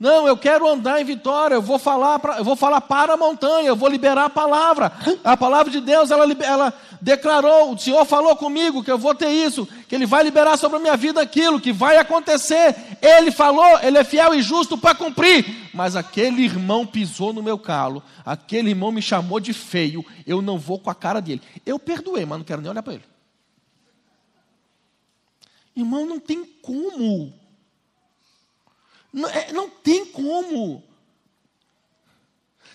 Não, 0.00 0.26
eu 0.26 0.34
quero 0.34 0.66
andar 0.66 0.98
em 0.98 1.04
vitória, 1.04 1.56
eu 1.56 1.60
vou 1.60 1.78
falar, 1.78 2.18
pra, 2.18 2.38
eu 2.38 2.44
vou 2.44 2.56
falar 2.56 2.80
para 2.80 3.12
a 3.12 3.16
montanha, 3.18 3.68
eu 3.68 3.76
vou 3.76 3.86
liberar 3.86 4.24
a 4.24 4.30
palavra. 4.30 4.90
A 5.22 5.36
palavra 5.36 5.70
de 5.70 5.78
Deus, 5.78 6.10
ela, 6.10 6.24
ela 6.42 6.72
declarou, 7.02 7.74
o 7.74 7.78
Senhor 7.78 8.02
falou 8.06 8.34
comigo 8.34 8.82
que 8.82 8.90
eu 8.90 8.96
vou 8.96 9.14
ter 9.14 9.28
isso, 9.28 9.68
que 9.86 9.94
Ele 9.94 10.06
vai 10.06 10.22
liberar 10.22 10.56
sobre 10.56 10.78
a 10.78 10.80
minha 10.80 10.96
vida 10.96 11.20
aquilo, 11.20 11.60
que 11.60 11.70
vai 11.70 11.98
acontecer. 11.98 12.74
Ele 13.02 13.30
falou, 13.30 13.78
Ele 13.82 13.98
é 13.98 14.02
fiel 14.02 14.34
e 14.34 14.40
justo 14.40 14.78
para 14.78 14.94
cumprir. 14.94 15.68
Mas 15.74 15.94
aquele 15.94 16.44
irmão 16.44 16.86
pisou 16.86 17.34
no 17.34 17.42
meu 17.42 17.58
calo, 17.58 18.02
aquele 18.24 18.70
irmão 18.70 18.90
me 18.90 19.02
chamou 19.02 19.38
de 19.38 19.52
feio, 19.52 20.02
eu 20.26 20.40
não 20.40 20.58
vou 20.58 20.78
com 20.78 20.88
a 20.88 20.94
cara 20.94 21.20
dele. 21.20 21.42
Eu 21.66 21.78
perdoei, 21.78 22.24
mas 22.24 22.38
não 22.38 22.44
quero 22.44 22.62
nem 22.62 22.70
olhar 22.70 22.82
para 22.82 22.94
ele. 22.94 23.04
Irmão, 25.76 26.06
não 26.06 26.18
tem 26.18 26.42
como 26.62 27.38
não, 29.12 29.28
é, 29.28 29.52
não 29.52 29.68
tem 29.68 30.06
como. 30.06 30.82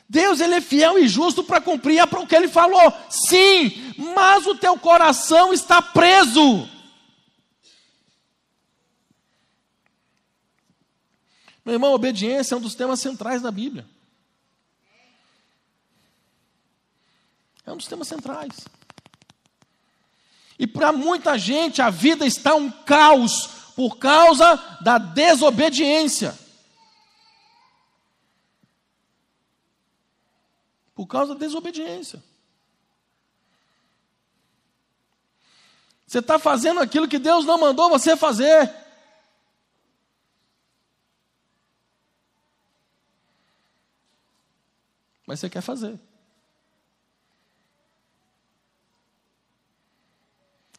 Deus 0.07 0.39
ele 0.39 0.55
é 0.55 0.61
fiel 0.61 0.99
e 0.99 1.07
justo 1.07 1.43
para 1.43 1.59
cumprir 1.59 2.03
o 2.03 2.27
que 2.27 2.35
ele 2.35 2.47
falou. 2.47 2.93
Sim, 3.09 3.93
mas 4.13 4.45
o 4.45 4.55
teu 4.55 4.77
coração 4.77 5.51
está 5.51 5.81
preso. 5.81 6.69
Meu 11.63 11.73
irmão, 11.73 11.93
obediência 11.93 12.53
é 12.53 12.57
um 12.57 12.61
dos 12.61 12.75
temas 12.75 12.99
centrais 12.99 13.41
da 13.41 13.49
Bíblia. 13.49 13.87
É 17.65 17.71
um 17.71 17.77
dos 17.77 17.87
temas 17.87 18.07
centrais. 18.07 18.53
E 20.59 20.67
para 20.67 20.91
muita 20.91 21.37
gente 21.39 21.81
a 21.81 21.89
vida 21.89 22.25
está 22.25 22.53
um 22.53 22.69
caos 22.69 23.54
por 23.75 23.97
causa 23.97 24.55
da 24.81 24.97
desobediência. 24.97 26.37
Por 30.95 31.05
causa 31.05 31.33
da 31.33 31.39
desobediência. 31.39 32.23
Você 36.07 36.19
está 36.19 36.39
fazendo 36.39 36.79
aquilo 36.79 37.07
que 37.07 37.19
Deus 37.19 37.45
não 37.45 37.57
mandou 37.57 37.89
você 37.89 38.15
fazer. 38.15 38.73
Mas 45.27 45.39
você 45.39 45.49
quer 45.49 45.61
fazer. 45.61 45.99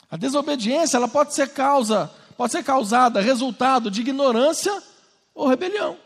A 0.09 0.17
desobediência 0.17 0.97
ela 0.97 1.09
pode 1.09 1.35
ser 1.35 1.53
causa, 1.53 2.11
pode 2.37 2.53
ser 2.53 2.63
causada, 2.63 3.21
resultado 3.21 3.91
de 3.91 4.01
ignorância 4.01 4.83
ou 5.35 5.49
rebelião. 5.49 5.99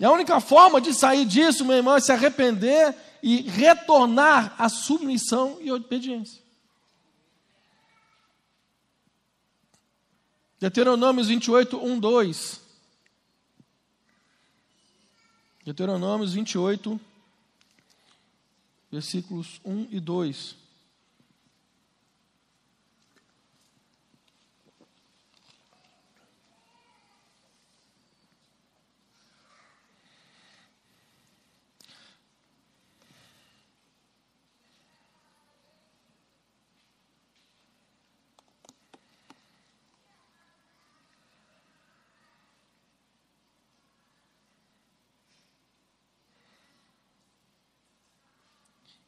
E 0.00 0.04
a 0.04 0.12
única 0.12 0.40
forma 0.40 0.80
de 0.80 0.94
sair 0.94 1.24
disso, 1.24 1.64
meu 1.64 1.76
irmão, 1.76 1.96
é 1.96 2.00
se 2.00 2.12
arrepender 2.12 2.94
e 3.22 3.42
retornar 3.42 4.54
à 4.56 4.68
submissão 4.68 5.58
e 5.60 5.72
obediência. 5.72 6.40
Deuteronômios 10.60 11.28
28, 11.28 11.76
1, 11.84 12.00
2. 12.00 12.60
Deuteronômios 15.64 16.32
28, 16.32 17.00
versículos 18.90 19.60
1 19.64 19.88
e 19.90 20.00
2. 20.00 20.67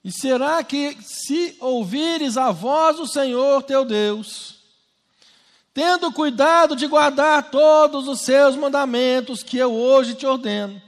E 0.02 0.10
será 0.10 0.62
que, 0.64 0.96
se 1.02 1.56
ouvires 1.60 2.36
a 2.36 2.50
voz 2.50 2.96
do 2.96 3.06
Senhor 3.06 3.62
teu 3.62 3.84
Deus, 3.84 4.60
tendo 5.74 6.10
cuidado 6.12 6.74
de 6.74 6.86
guardar 6.86 7.50
todos 7.50 8.08
os 8.08 8.20
seus 8.20 8.56
mandamentos 8.56 9.42
que 9.42 9.58
eu 9.58 9.72
hoje 9.72 10.14
te 10.14 10.26
ordeno, 10.26 10.80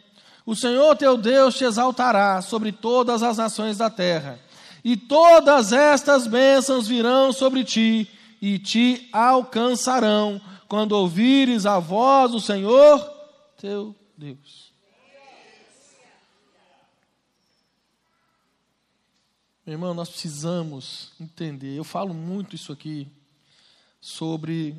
o 0.46 0.57
Senhor 0.57 0.96
teu 0.96 1.16
Deus 1.16 1.55
te 1.55 1.64
exaltará 1.64 2.40
sobre 2.40 2.72
todas 2.72 3.22
as 3.22 3.37
nações 3.37 3.79
da 3.79 3.90
terra, 3.90 4.40
e 4.85 4.96
todas 4.96 5.72
estas 5.72 6.27
bênçãos 6.27 6.88
virão 6.88 7.33
sobre 7.33 7.62
ti 7.62 8.09
e 8.40 8.59
te 8.59 9.09
alcançarão 9.12 10.40
quando 10.66 10.92
ouvires 10.92 11.66
a 11.66 11.79
voz 11.79 12.33
do 12.33 12.40
Senhor 12.40 12.98
teu 13.59 13.94
Deus. 14.16 14.62
Meu 19.64 19.75
irmão, 19.75 19.94
nós 19.94 20.09
precisamos 20.09 21.12
entender. 21.20 21.77
Eu 21.79 21.85
falo 21.85 22.12
muito 22.12 22.57
isso 22.57 22.72
aqui 22.72 23.07
sobre 24.01 24.75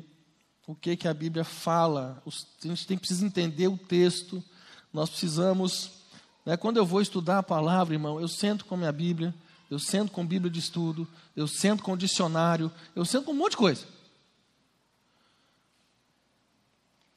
o 0.66 0.74
que, 0.74 0.94
que 0.94 1.08
a 1.08 1.14
Bíblia 1.14 1.42
fala. 1.42 2.22
A 2.26 2.68
gente 2.68 2.86
tem, 2.86 2.98
precisa 2.98 3.24
entender 3.24 3.66
o 3.66 3.78
texto. 3.78 4.44
Nós 4.92 5.08
precisamos. 5.08 6.02
Né, 6.44 6.54
quando 6.58 6.76
eu 6.76 6.84
vou 6.84 7.00
estudar 7.00 7.38
a 7.38 7.42
palavra, 7.42 7.94
irmão, 7.94 8.20
eu 8.20 8.28
sento 8.28 8.66
com 8.66 8.74
a 8.74 8.78
minha 8.78 8.92
Bíblia, 8.92 9.34
eu 9.70 9.78
sento 9.78 10.12
com 10.12 10.26
Bíblia 10.26 10.50
de 10.50 10.58
estudo, 10.58 11.08
eu 11.34 11.48
sento 11.48 11.82
com 11.82 11.96
dicionário, 11.96 12.70
eu 12.94 13.06
sento 13.06 13.24
com 13.24 13.32
um 13.32 13.36
monte 13.36 13.52
de 13.52 13.56
coisa. 13.56 13.86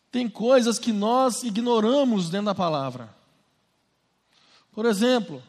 Tem 0.09 0.29
coisas 0.29 0.79
que 0.79 0.93
nós 0.93 1.43
ignoramos 1.43 2.29
dentro 2.29 2.45
da 2.45 2.55
palavra. 2.55 3.13
Por 4.71 4.85
exemplo, 4.85 5.43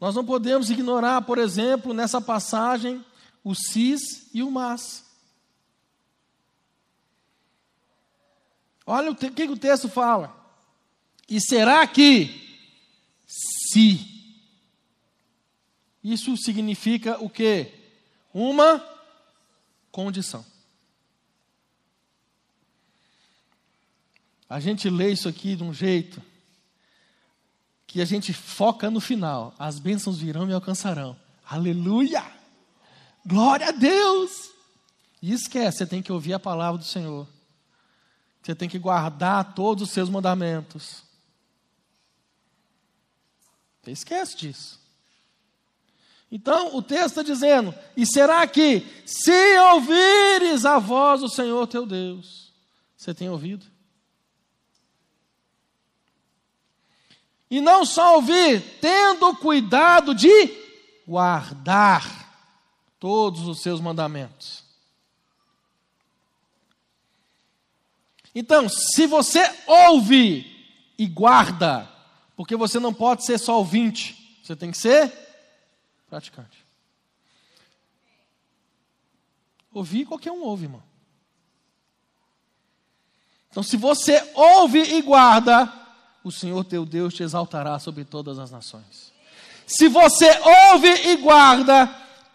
nós 0.00 0.14
não 0.14 0.24
podemos 0.24 0.70
ignorar, 0.70 1.20
por 1.22 1.36
exemplo, 1.36 1.92
nessa 1.92 2.22
passagem, 2.22 3.04
o 3.44 3.54
cis 3.54 4.00
e 4.32 4.42
o 4.42 4.50
mas. 4.50 5.04
Olha 8.86 9.10
o 9.10 9.14
que 9.14 9.42
o 9.44 9.58
texto 9.58 9.88
fala. 9.90 10.34
E 11.28 11.38
será 11.38 11.86
que 11.86 12.58
se 13.26 14.10
isso 16.02 16.34
significa 16.38 17.22
o 17.22 17.28
quê? 17.28 17.72
Uma 18.32 18.82
condição. 19.92 20.44
A 24.48 24.58
gente 24.58 24.88
lê 24.88 25.12
isso 25.12 25.28
aqui 25.28 25.54
de 25.54 25.62
um 25.62 25.72
jeito 25.72 26.29
que 27.90 28.00
a 28.00 28.04
gente 28.04 28.32
foca 28.32 28.88
no 28.88 29.00
final. 29.00 29.52
As 29.58 29.80
bênçãos 29.80 30.18
virão 30.20 30.48
e 30.48 30.52
alcançarão. 30.52 31.16
Aleluia! 31.44 32.24
Glória 33.26 33.66
a 33.66 33.72
Deus! 33.72 34.52
E 35.20 35.32
esquece, 35.32 35.78
você 35.78 35.86
tem 35.86 36.00
que 36.00 36.12
ouvir 36.12 36.32
a 36.32 36.38
palavra 36.38 36.78
do 36.78 36.84
Senhor. 36.84 37.26
Você 38.40 38.54
tem 38.54 38.68
que 38.68 38.78
guardar 38.78 39.54
todos 39.54 39.82
os 39.82 39.90
seus 39.90 40.08
mandamentos. 40.08 41.02
Você 43.82 43.90
esquece 43.90 44.36
disso. 44.36 44.78
Então, 46.30 46.76
o 46.76 46.80
texto 46.80 47.06
está 47.06 47.22
dizendo: 47.24 47.74
E 47.96 48.06
será 48.06 48.46
que, 48.46 48.86
se 49.04 49.58
ouvires 49.72 50.64
a 50.64 50.78
voz 50.78 51.22
do 51.22 51.28
Senhor 51.28 51.66
teu 51.66 51.84
Deus, 51.84 52.52
você 52.96 53.12
tem 53.12 53.28
ouvido? 53.28 53.66
E 57.50 57.60
não 57.60 57.84
só 57.84 58.16
ouvir, 58.16 58.60
tendo 58.80 59.34
cuidado 59.36 60.14
de 60.14 60.30
guardar 61.06 62.30
todos 63.00 63.48
os 63.48 63.60
seus 63.60 63.80
mandamentos. 63.80 64.62
Então, 68.32 68.68
se 68.68 69.06
você 69.06 69.40
ouve 69.66 70.46
e 70.96 71.06
guarda, 71.08 71.90
porque 72.36 72.54
você 72.54 72.78
não 72.78 72.94
pode 72.94 73.24
ser 73.24 73.38
só 73.38 73.58
ouvinte, 73.58 74.38
você 74.42 74.54
tem 74.54 74.70
que 74.70 74.78
ser 74.78 75.12
praticante. 76.08 76.64
Ouvir, 79.72 80.04
qualquer 80.04 80.30
um 80.30 80.42
ouve, 80.42 80.64
irmão. 80.64 80.82
Então, 83.50 83.62
se 83.62 83.76
você 83.76 84.22
ouve 84.34 84.80
e 84.80 85.02
guarda, 85.02 85.66
o 86.22 86.30
Senhor 86.30 86.64
teu 86.64 86.84
Deus 86.84 87.14
te 87.14 87.22
exaltará 87.22 87.78
sobre 87.78 88.04
todas 88.04 88.38
as 88.38 88.50
nações. 88.50 89.12
Se 89.66 89.88
você 89.88 90.28
ouve 90.72 90.88
e 90.88 91.16
guarda, 91.16 91.86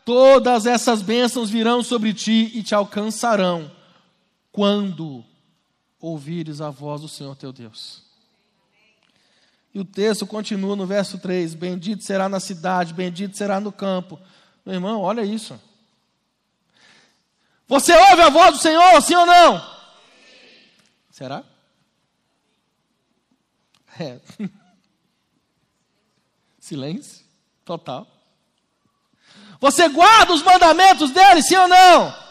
todas 0.04 0.66
essas 0.66 1.02
bênçãos 1.02 1.50
virão 1.50 1.84
sobre 1.84 2.14
ti 2.14 2.52
e 2.54 2.64
te 2.64 2.74
alcançarão, 2.74 3.70
quando 4.52 5.24
ouvires 6.00 6.62
a 6.62 6.70
voz 6.70 7.02
do 7.02 7.10
Senhor 7.10 7.36
teu 7.36 7.52
Deus. 7.52 8.04
E 9.74 9.80
o 9.80 9.84
texto 9.84 10.26
continua 10.26 10.76
no 10.76 10.86
verso 10.86 11.18
3: 11.18 11.54
Bendito 11.54 12.04
será 12.04 12.30
na 12.30 12.40
cidade, 12.40 12.94
bendito 12.94 13.36
será 13.36 13.60
no 13.60 13.72
campo. 13.72 14.18
Meu 14.66 14.76
irmão, 14.76 15.02
olha 15.02 15.22
isso. 15.22 15.60
Você 17.68 17.94
ouve 17.94 18.22
a 18.22 18.30
voz 18.30 18.54
do 18.54 18.62
Senhor, 18.62 19.02
sim 19.02 19.16
ou 19.16 19.26
não? 19.26 19.76
Será? 21.12 21.44
É. 24.00 24.20
Silêncio 26.60 27.24
total. 27.64 28.08
Você 29.60 29.88
guarda 29.88 30.34
os 30.34 30.44
mandamentos 30.44 31.12
dele, 31.12 31.42
sim 31.42 31.56
ou 31.56 31.68
não? 31.68 32.26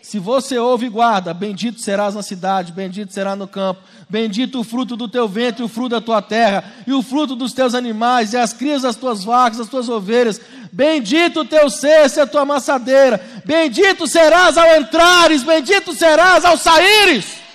Se 0.00 0.20
você 0.20 0.56
ouve 0.56 0.86
e 0.86 0.88
guarda, 0.88 1.34
bendito 1.34 1.80
serás 1.80 2.14
na 2.14 2.22
cidade, 2.22 2.72
bendito 2.72 3.12
será 3.12 3.34
no 3.34 3.48
campo, 3.48 3.82
bendito 4.08 4.60
o 4.60 4.64
fruto 4.64 4.96
do 4.96 5.08
teu 5.08 5.26
ventre, 5.26 5.64
o 5.64 5.68
fruto 5.68 5.88
da 5.88 6.00
tua 6.00 6.22
terra, 6.22 6.62
e 6.86 6.92
o 6.92 7.02
fruto 7.02 7.34
dos 7.34 7.52
teus 7.52 7.74
animais, 7.74 8.32
e 8.32 8.36
as 8.36 8.52
crias 8.52 8.82
das 8.82 8.94
tuas 8.94 9.24
vacas, 9.24 9.58
das 9.58 9.68
tuas 9.68 9.88
ovelhas. 9.88 10.40
Bendito 10.72 11.40
o 11.40 11.44
teu 11.44 11.68
cesto 11.68 12.20
e 12.20 12.22
a 12.22 12.26
tua 12.26 12.42
amassadeira. 12.42 13.20
Bendito 13.44 14.06
serás 14.06 14.56
ao 14.56 14.76
entrares, 14.76 15.42
bendito 15.42 15.92
serás 15.92 16.44
ao 16.44 16.56
saíres. 16.56 17.45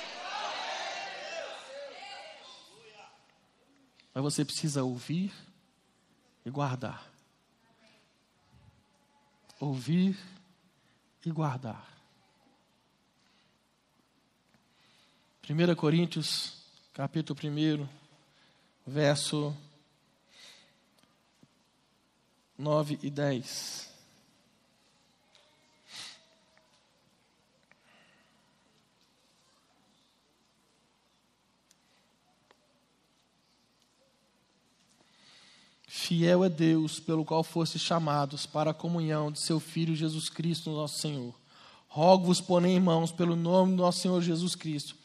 Mas 4.14 4.24
você 4.24 4.44
precisa 4.44 4.84
ouvir 4.84 5.34
e 6.46 6.50
guardar. 6.50 7.10
Ouvir 9.60 10.18
e 11.26 11.32
guardar. 11.32 11.88
1 15.50 15.76
Coríntios, 15.76 16.62
capítulo 16.94 17.40
1, 17.44 17.88
verso 18.86 19.56
9 22.58 23.00
e 23.02 23.10
10. 23.10 23.91
Fiel 36.02 36.44
é 36.44 36.50
Deus, 36.50 37.00
pelo 37.00 37.24
qual 37.24 37.44
fostes 37.44 37.80
chamados 37.80 38.48
para 38.48 38.72
a 38.72 38.74
comunhão 38.74 39.32
de 39.32 39.40
seu 39.40 39.60
Filho 39.60 39.96
Jesus 39.96 40.30
Cristo, 40.30 40.72
nosso 40.72 41.00
Senhor. 41.00 41.32
Rogo-vos, 41.88 42.42
porém, 42.42 42.74
irmãos, 42.74 43.12
pelo 43.12 43.36
nome 43.36 43.76
do 43.76 43.84
nosso 43.84 44.00
Senhor 44.00 44.20
Jesus 44.20 44.56
Cristo, 44.56 44.96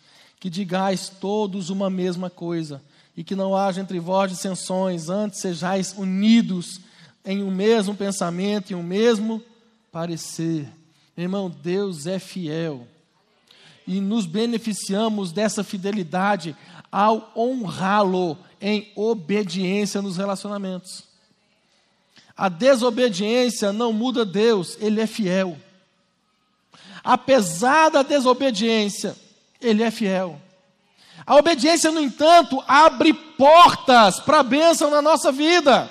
que 0.41 0.49
digais 0.49 1.11
todos 1.11 1.69
uma 1.69 1.91
mesma 1.91 2.31
coisa, 2.31 2.83
e 3.15 3.23
que 3.23 3.37
não 3.37 3.55
haja 3.55 3.83
entre 3.83 4.01
vós 4.01 4.31
dissensões, 4.31 5.11
antes 5.11 5.39
sejais 5.39 5.95
unidos 5.99 6.81
em 7.27 7.43
um 7.43 7.51
mesmo 7.51 7.95
pensamento 7.95 8.71
e 8.71 8.75
um 8.75 8.83
mesmo 8.83 9.43
parecer. 9.93 10.67
Irmão, 11.15 11.51
Deus 11.51 12.07
é 12.07 12.19
fiel. 12.19 12.89
E 13.87 14.01
nos 14.01 14.27
beneficiamos 14.27 15.33
dessa 15.33 15.63
fidelidade 15.63 16.57
ao 16.91 17.33
honrá-lo 17.37 18.37
em 18.61 18.91
obediência 18.97 20.03
nos 20.03 20.17
relacionamentos. 20.17 21.05
A 22.37 22.49
desobediência 22.49 23.73
não 23.73 23.93
muda 23.93 24.25
Deus, 24.25 24.77
ele 24.81 25.01
é 25.01 25.07
fiel. 25.07 25.57
Apesar 27.03 27.91
da 27.91 28.03
desobediência, 28.03 29.17
ele 29.61 29.83
é 29.83 29.91
fiel. 29.91 30.41
A 31.25 31.37
obediência, 31.37 31.91
no 31.91 32.01
entanto, 32.01 32.63
abre 32.69 33.13
portas 33.13 34.21
para 34.21 34.41
a 34.41 34.43
bênção 34.43 34.91
na 34.91 35.01
nossa 35.01 35.33
vida. 35.33 35.91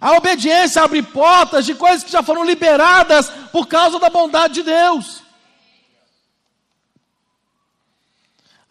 A 0.00 0.12
obediência 0.12 0.82
abre 0.82 1.02
portas 1.02 1.66
de 1.66 1.74
coisas 1.74 2.04
que 2.04 2.12
já 2.12 2.22
foram 2.22 2.44
liberadas 2.44 3.28
por 3.52 3.66
causa 3.66 3.98
da 3.98 4.08
bondade 4.08 4.54
de 4.54 4.62
Deus. 4.62 5.22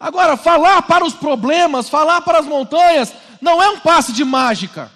Agora, 0.00 0.34
falar 0.34 0.80
para 0.80 1.04
os 1.04 1.12
problemas, 1.12 1.90
falar 1.90 2.22
para 2.22 2.38
as 2.38 2.46
montanhas, 2.46 3.12
não 3.38 3.62
é 3.62 3.68
um 3.68 3.80
passe 3.80 4.14
de 4.14 4.24
mágica. 4.24 4.90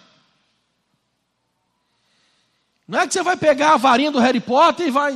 Não 2.89 3.01
é 3.01 3.07
que 3.07 3.13
você 3.13 3.23
vai 3.23 3.37
pegar 3.37 3.75
a 3.75 3.77
varinha 3.77 4.11
do 4.11 4.19
Harry 4.19 4.41
Potter 4.41 4.87
e 4.87 4.91
vai. 4.91 5.13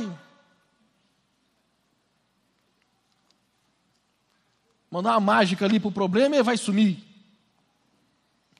Mandar 4.91 5.11
uma 5.11 5.19
mágica 5.19 5.65
ali 5.65 5.79
para 5.79 5.89
o 5.89 5.91
problema 5.91 6.35
e 6.35 6.43
vai 6.43 6.55
sumir. 6.55 7.03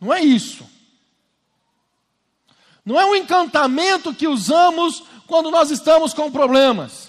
Não 0.02 0.12
é 0.12 0.22
isso. 0.22 0.68
Não 2.84 3.00
é 3.00 3.06
um 3.06 3.16
encantamento 3.16 4.16
que 4.16 4.28
usamos 4.28 5.04
quando 5.28 5.52
nós 5.52 5.70
estamos 5.70 6.12
com 6.12 6.32
problemas. 6.32 7.09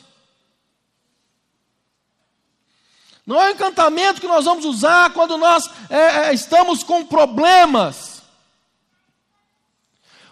Não 3.31 3.41
é 3.41 3.47
um 3.47 3.51
encantamento 3.51 4.21
que 4.21 4.27
nós 4.27 4.45
vamos 4.45 4.65
usar 4.65 5.13
quando 5.13 5.39
nós 5.39 5.71
é, 5.89 6.31
é, 6.31 6.35
estamos 6.35 6.83
com 6.83 7.07
problemas. 7.07 8.25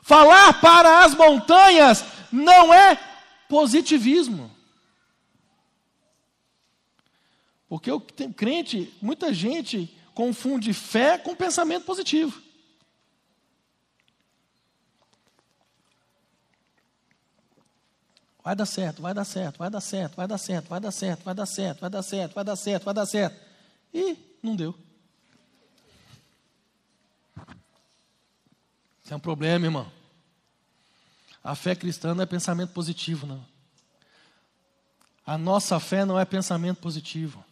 Falar 0.03 0.61
para 0.61 1.05
as 1.05 1.15
montanhas 1.15 2.05
não 2.33 2.75
é 2.75 2.99
positivismo. 3.49 4.51
Porque 7.69 7.89
o 7.89 8.01
crente, 8.01 8.93
muita 9.01 9.33
gente 9.33 9.97
confunde 10.13 10.73
fé 10.73 11.17
com 11.19 11.37
pensamento 11.37 11.85
positivo. 11.85 12.43
Vai 18.49 18.57
dar 18.57 18.65
certo, 18.65 19.03
vai 19.03 19.13
dar 19.13 19.27
certo, 19.27 19.59
vai 19.59 19.69
dar 19.69 19.81
certo, 19.83 20.17
vai 20.17 20.27
dar 20.27 20.39
certo, 20.39 20.69
vai 20.71 20.81
dar 20.81 20.91
certo, 20.91 21.23
vai 21.23 21.35
dar 21.35 21.47
certo, 21.47 21.81
vai 21.81 21.91
dar 21.91 22.03
certo, 22.03 22.35
vai 22.35 22.45
dar 22.45 22.57
certo, 22.57 22.85
vai 22.85 22.95
dar 22.95 23.05
certo. 23.05 23.37
E 23.93 24.17
não 24.43 24.57
deu. 24.57 24.75
Isso 29.05 29.13
é 29.13 29.15
um 29.15 29.21
problema, 29.21 29.67
irmão. 29.67 29.93
A 31.45 31.55
fé 31.55 31.77
cristã 31.77 32.15
não 32.15 32.23
é 32.23 32.27
pensamento 32.27 32.73
positivo, 32.73 33.27
não. 33.27 33.45
A 35.27 35.37
nossa 35.37 35.79
fé 35.79 36.07
não 36.07 36.19
é 36.19 36.25
pensamento 36.25 36.79
positivo. 36.79 37.45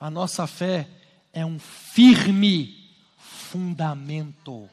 A 0.00 0.08
nossa 0.08 0.46
fé 0.46 0.88
é 1.30 1.44
um 1.44 1.58
firme 1.58 2.90
fundamento. 3.18 4.66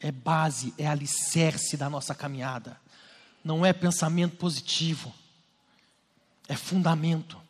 É 0.00 0.12
base, 0.12 0.74
é 0.76 0.86
alicerce 0.86 1.78
da 1.78 1.88
nossa 1.88 2.14
caminhada 2.14 2.78
não 3.46 3.64
é 3.64 3.72
pensamento 3.72 4.36
positivo, 4.36 5.14
é 6.48 6.56
fundamento. 6.56 7.40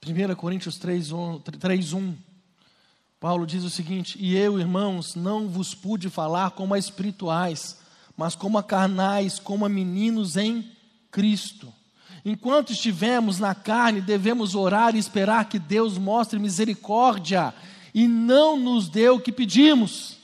Primeira 0.00 0.36
Coríntios 0.36 0.76
3, 0.76 1.08
3, 1.58 1.92
1, 1.94 2.16
Paulo 3.18 3.44
diz 3.44 3.64
o 3.64 3.70
seguinte: 3.70 4.16
E 4.20 4.36
eu, 4.36 4.60
irmãos, 4.60 5.16
não 5.16 5.48
vos 5.48 5.74
pude 5.74 6.08
falar 6.08 6.52
como 6.52 6.72
a 6.72 6.78
espirituais, 6.78 7.78
mas 8.16 8.36
como 8.36 8.56
a 8.56 8.62
carnais, 8.62 9.40
como 9.40 9.66
a 9.66 9.68
meninos 9.68 10.36
em 10.36 10.70
Cristo. 11.10 11.74
Enquanto 12.24 12.72
estivermos 12.72 13.40
na 13.40 13.52
carne, 13.52 14.00
devemos 14.00 14.54
orar 14.54 14.94
e 14.94 14.98
esperar 15.00 15.48
que 15.48 15.58
Deus 15.58 15.98
mostre 15.98 16.38
misericórdia 16.38 17.52
e 17.96 18.06
não 18.06 18.58
nos 18.58 18.90
deu 18.90 19.14
o 19.14 19.20
que 19.20 19.32
pedimos. 19.32 20.18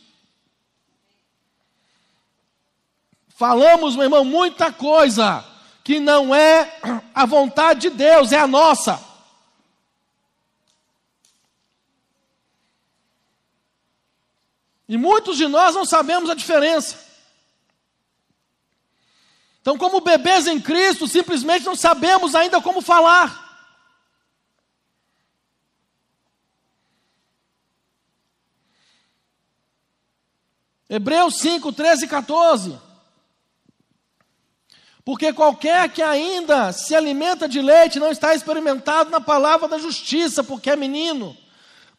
Falamos, 3.30 3.96
meu 3.96 4.04
irmão, 4.04 4.26
muita 4.26 4.70
coisa 4.70 5.42
que 5.82 5.98
não 5.98 6.34
é 6.34 6.70
a 7.14 7.24
vontade 7.24 7.88
de 7.88 7.90
Deus, 7.96 8.30
é 8.30 8.38
a 8.38 8.46
nossa. 8.46 9.02
E 14.86 14.98
muitos 14.98 15.38
de 15.38 15.48
nós 15.48 15.74
não 15.74 15.86
sabemos 15.86 16.28
a 16.28 16.34
diferença. 16.34 17.02
Então, 19.62 19.78
como 19.78 20.02
bebês 20.02 20.46
em 20.46 20.60
Cristo, 20.60 21.08
simplesmente 21.08 21.64
não 21.64 21.74
sabemos 21.74 22.34
ainda 22.34 22.60
como 22.60 22.82
falar. 22.82 23.51
Hebreus 30.94 31.38
5, 31.38 31.72
13 31.72 32.04
e 32.04 32.08
14. 32.08 32.78
Porque 35.02 35.32
qualquer 35.32 35.88
que 35.88 36.02
ainda 36.02 36.70
se 36.70 36.94
alimenta 36.94 37.48
de 37.48 37.62
leite 37.62 37.98
não 37.98 38.10
está 38.10 38.34
experimentado 38.34 39.08
na 39.08 39.18
palavra 39.18 39.66
da 39.66 39.78
justiça, 39.78 40.44
porque 40.44 40.68
é 40.68 40.76
menino. 40.76 41.34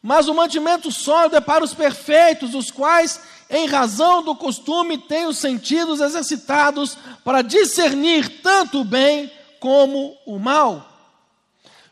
Mas 0.00 0.28
o 0.28 0.34
mantimento 0.34 0.92
sólido 0.92 1.34
é 1.34 1.40
para 1.40 1.64
os 1.64 1.74
perfeitos, 1.74 2.54
os 2.54 2.70
quais, 2.70 3.20
em 3.50 3.66
razão 3.66 4.22
do 4.22 4.36
costume, 4.36 4.96
têm 4.96 5.26
os 5.26 5.38
sentidos 5.38 6.00
exercitados 6.00 6.96
para 7.24 7.42
discernir 7.42 8.42
tanto 8.42 8.82
o 8.82 8.84
bem 8.84 9.28
como 9.58 10.16
o 10.24 10.38
mal. 10.38 10.88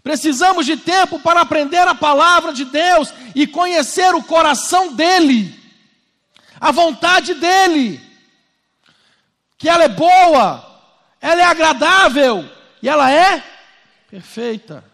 Precisamos 0.05 0.65
de 0.65 0.77
tempo 0.77 1.19
para 1.19 1.41
aprender 1.41 1.89
a 1.89 1.97
palavra 1.97 2.53
de 2.53 2.65
Deus 2.65 3.13
e 3.35 3.45
conhecer 3.45 4.15
o 4.15 4.23
coração 4.23 4.93
dele 4.93 5.62
a 6.63 6.71
vontade 6.71 7.35
dEle, 7.35 8.01
que 9.59 9.69
ela 9.69 9.83
é 9.83 9.89
boa, 9.89 10.65
ela 11.21 11.41
é 11.41 11.45
agradável 11.45 12.49
e 12.81 12.89
ela 12.89 13.11
é 13.11 13.43
perfeita. 14.09 14.85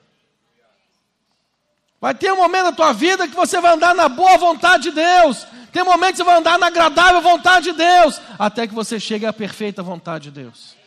Vai 2.01 2.15
ter 2.15 2.33
um 2.33 2.37
momento 2.37 2.65
na 2.65 2.73
tua 2.73 2.95
vida 2.95 3.29
que 3.29 3.35
você 3.35 3.61
vai 3.61 3.75
andar 3.75 3.95
na 3.95 4.09
boa 4.09 4.39
vontade 4.39 4.85
de 4.85 4.93
Deus. 4.93 5.47
Tem 5.71 5.83
um 5.83 5.85
momento 5.85 6.13
que 6.13 6.17
você 6.17 6.25
vai 6.25 6.39
andar 6.39 6.59
na 6.59 6.69
agradável 6.69 7.21
vontade 7.21 7.67
de 7.67 7.73
Deus. 7.73 8.19
Até 8.39 8.67
que 8.67 8.73
você 8.73 8.99
chegue 8.99 9.27
à 9.27 9.33
perfeita 9.33 9.83
vontade 9.83 10.31
de 10.31 10.41
Deus. 10.41 10.78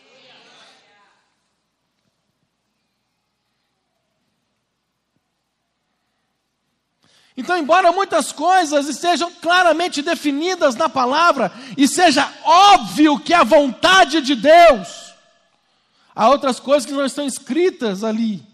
Então, 7.36 7.58
embora 7.58 7.92
muitas 7.92 8.32
coisas 8.32 8.88
estejam 8.88 9.32
claramente 9.32 10.02
definidas 10.02 10.76
na 10.76 10.90
palavra 10.90 11.52
e 11.78 11.88
seja 11.88 12.32
óbvio 12.44 13.20
que 13.20 13.34
é 13.34 13.38
a 13.38 13.44
vontade 13.44 14.22
de 14.22 14.36
Deus, 14.36 15.14
há 16.14 16.30
outras 16.30 16.60
coisas 16.60 16.86
que 16.86 16.92
não 16.92 17.06
estão 17.06 17.26
escritas 17.26 18.04
ali. 18.04 18.46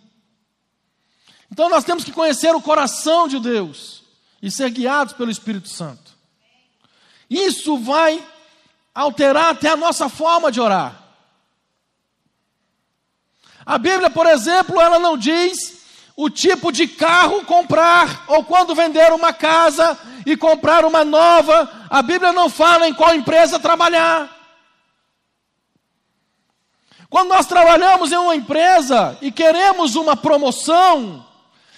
Então, 1.51 1.69
nós 1.69 1.83
temos 1.83 2.03
que 2.03 2.11
conhecer 2.11 2.53
o 2.53 2.61
coração 2.61 3.27
de 3.27 3.39
Deus 3.39 4.03
e 4.41 4.51
ser 4.51 4.69
guiados 4.69 5.13
pelo 5.13 5.31
Espírito 5.31 5.69
Santo. 5.69 6.15
Isso 7.29 7.77
vai 7.77 8.23
alterar 8.93 9.51
até 9.51 9.69
a 9.69 9.77
nossa 9.77 10.07
forma 10.07 10.51
de 10.51 10.61
orar. 10.61 11.03
A 13.65 13.77
Bíblia, 13.77 14.09
por 14.09 14.25
exemplo, 14.25 14.79
ela 14.79 14.97
não 14.97 15.17
diz 15.17 15.76
o 16.19 16.31
tipo 16.31 16.71
de 16.71 16.87
carro 16.87 17.45
comprar, 17.45 18.25
ou 18.27 18.43
quando 18.43 18.73
vender 18.73 19.13
uma 19.13 19.31
casa 19.31 19.95
e 20.25 20.35
comprar 20.35 20.83
uma 20.83 21.05
nova. 21.05 21.87
A 21.91 22.01
Bíblia 22.01 22.33
não 22.33 22.49
fala 22.49 22.87
em 22.87 22.93
qual 22.93 23.13
empresa 23.13 23.59
trabalhar. 23.59 24.35
Quando 27.07 27.29
nós 27.29 27.45
trabalhamos 27.45 28.11
em 28.11 28.17
uma 28.17 28.35
empresa 28.35 29.15
e 29.21 29.31
queremos 29.31 29.95
uma 29.95 30.17
promoção, 30.17 31.23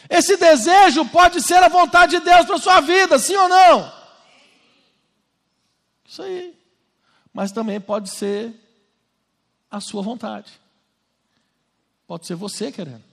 esse 0.10 0.38
desejo 0.38 1.06
pode 1.10 1.41
ser 1.41 1.62
a 1.62 1.67
vontade 1.67 2.17
de 2.17 2.23
Deus 2.23 2.45
para 2.45 2.56
a 2.56 2.60
sua 2.60 2.80
vida, 2.80 3.19
sim 3.19 3.36
ou 3.36 3.49
não? 3.49 3.93
Isso 6.08 6.21
aí. 6.21 6.58
Mas 7.34 7.52
também 7.52 7.80
pode 7.80 8.10
ser 8.10 8.54
a 9.69 9.82
sua 9.82 10.02
vontade. 10.02 10.49
Pode 12.08 12.25
ser 12.25 12.36
você 12.36 12.71
querendo. 12.71 13.08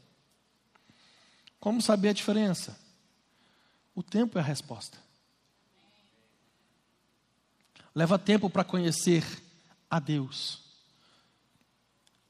Como 1.66 1.82
saber 1.82 2.10
a 2.10 2.12
diferença? 2.12 2.78
O 3.92 4.00
tempo 4.00 4.38
é 4.38 4.40
a 4.40 4.44
resposta. 4.44 4.98
Leva 7.92 8.20
tempo 8.20 8.48
para 8.48 8.62
conhecer 8.62 9.24
a 9.90 9.98
Deus, 9.98 10.60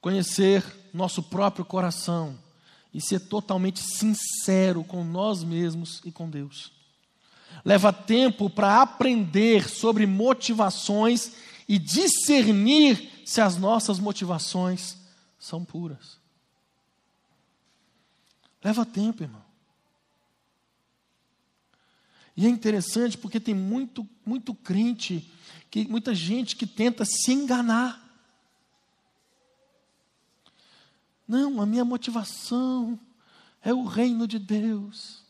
conhecer 0.01 0.65
nosso 0.91 1.23
próprio 1.23 1.67
coração 1.67 2.39
e 2.95 2.99
ser 2.99 3.21
totalmente 3.21 3.79
sincero 3.79 4.83
com 4.83 5.05
nós 5.05 5.45
mesmos 5.45 6.01
e 6.03 6.11
com 6.11 6.31
Deus. 6.31 6.73
Leva 7.63 7.93
tempo 7.93 8.49
para 8.49 8.81
aprender 8.81 9.69
sobre 9.69 10.07
motivações 10.07 11.33
e 11.69 11.79
discernir 11.79 13.23
se 13.27 13.43
as 13.43 13.59
nossas 13.59 13.99
motivações 13.99 14.97
são 15.39 15.63
puras. 15.63 16.16
Leva 18.63 18.85
tempo, 18.85 19.23
irmão. 19.23 19.45
E 22.37 22.47
é 22.47 22.49
interessante 22.49 23.17
porque 23.17 23.41
tem 23.41 23.55
muito, 23.55 24.07
muito 24.25 24.55
crente, 24.55 25.33
que, 25.71 25.89
muita 25.89 26.15
gente 26.15 26.55
que 26.55 26.67
tenta 26.67 27.05
se 27.05 27.33
enganar. 27.33 28.03
Não, 31.27 31.61
a 31.61 31.67
minha 31.67 31.85
motivação 31.85 32.99
é 33.63 33.73
o 33.73 33.85
reino 33.85 34.29
de 34.29 34.39
Deus. 34.39 35.25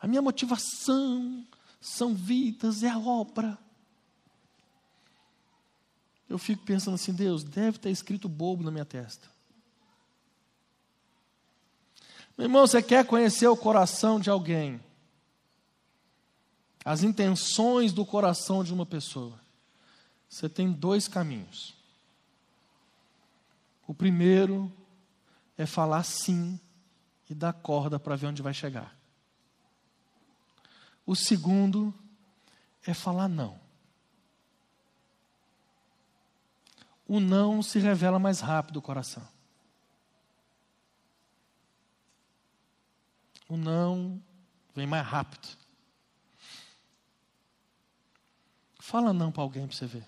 A 0.00 0.06
minha 0.06 0.22
motivação 0.22 1.46
são 1.80 2.14
vidas, 2.14 2.82
é 2.82 2.88
a 2.88 2.98
obra. 2.98 3.58
Eu 6.28 6.38
fico 6.38 6.64
pensando 6.64 6.94
assim, 6.94 7.12
Deus, 7.12 7.44
deve 7.44 7.78
ter 7.78 7.90
escrito 7.90 8.28
bobo 8.28 8.64
na 8.64 8.70
minha 8.70 8.84
testa. 8.84 9.33
Meu 12.36 12.46
irmão, 12.46 12.66
você 12.66 12.82
quer 12.82 13.06
conhecer 13.06 13.46
o 13.46 13.56
coração 13.56 14.18
de 14.18 14.30
alguém? 14.30 14.80
as 16.84 17.02
intenções 17.02 17.92
do 17.92 18.04
coração 18.04 18.62
de 18.62 18.72
uma 18.72 18.84
pessoa, 18.84 19.40
você 20.28 20.48
tem 20.48 20.70
dois 20.70 21.08
caminhos. 21.08 21.74
O 23.86 23.94
primeiro 23.94 24.70
é 25.56 25.64
falar 25.64 26.02
sim 26.02 26.60
e 27.28 27.34
dar 27.34 27.54
corda 27.54 27.98
para 27.98 28.16
ver 28.16 28.26
onde 28.26 28.42
vai 28.42 28.52
chegar. 28.52 28.94
O 31.06 31.14
segundo 31.14 31.94
é 32.86 32.92
falar 32.92 33.28
não. 33.28 33.58
O 37.06 37.20
não 37.20 37.62
se 37.62 37.78
revela 37.78 38.18
mais 38.18 38.40
rápido 38.40 38.78
o 38.78 38.82
coração. 38.82 39.26
O 43.54 43.56
não 43.56 44.20
vem 44.74 44.84
mais 44.84 45.06
rápido. 45.06 45.46
Fala 48.80 49.12
não 49.12 49.30
para 49.30 49.44
alguém 49.44 49.64
para 49.64 49.76
você 49.76 49.86
ver. 49.86 50.04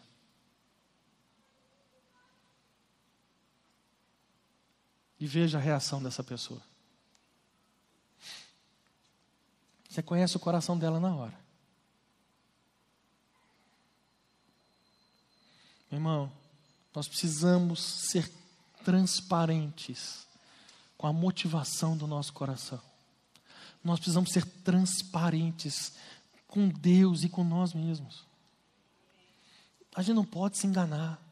E 5.20 5.28
veja 5.28 5.58
a 5.58 5.60
reação 5.60 6.02
dessa 6.02 6.24
pessoa. 6.24 6.60
Você 9.88 10.02
conhece 10.02 10.36
o 10.36 10.40
coração 10.40 10.76
dela 10.76 10.98
na 10.98 11.14
hora. 11.14 11.38
Meu 15.88 15.98
irmão, 16.00 16.32
nós 16.92 17.06
precisamos 17.06 17.80
ser 18.10 18.28
transparentes 18.84 20.26
com 20.98 21.06
a 21.06 21.12
motivação 21.12 21.96
do 21.96 22.08
nosso 22.08 22.32
coração. 22.32 22.95
Nós 23.86 24.00
precisamos 24.00 24.32
ser 24.32 24.44
transparentes 24.44 25.92
com 26.48 26.68
Deus 26.68 27.22
e 27.22 27.28
com 27.28 27.44
nós 27.44 27.72
mesmos. 27.72 28.26
A 29.94 30.02
gente 30.02 30.16
não 30.16 30.24
pode 30.24 30.58
se 30.58 30.66
enganar. 30.66 31.22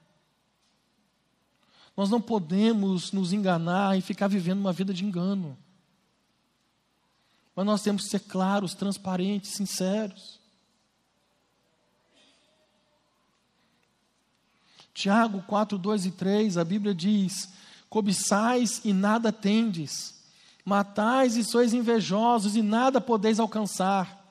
Nós 1.97 2.09
não 2.09 2.21
podemos 2.21 3.11
nos 3.11 3.33
enganar 3.33 3.99
e 3.99 4.01
ficar 4.01 4.29
vivendo 4.29 4.61
uma 4.61 4.73
vida 4.73 4.95
de 4.95 5.05
engano. 5.05 5.59
Mas 7.57 7.67
nós 7.67 7.83
temos 7.83 8.05
que 8.05 8.11
ser 8.11 8.21
claros, 8.21 8.73
transparentes, 8.73 9.51
sinceros. 9.51 10.39
Tiago 14.95 15.43
4, 15.43 15.77
2 15.77 16.07
e 16.07 16.11
3, 16.13 16.57
a 16.57 16.65
Bíblia 16.65 16.95
diz: 16.95 17.53
Cobiçais 17.91 18.81
e 18.85 18.93
nada 18.93 19.33
tendes, 19.33 20.24
matais 20.65 21.37
e 21.37 21.45
sois 21.45 21.75
invejosos 21.75 22.57
e 22.57 22.63
nada 22.63 23.01
podeis 23.01 23.39
alcançar 23.39 24.25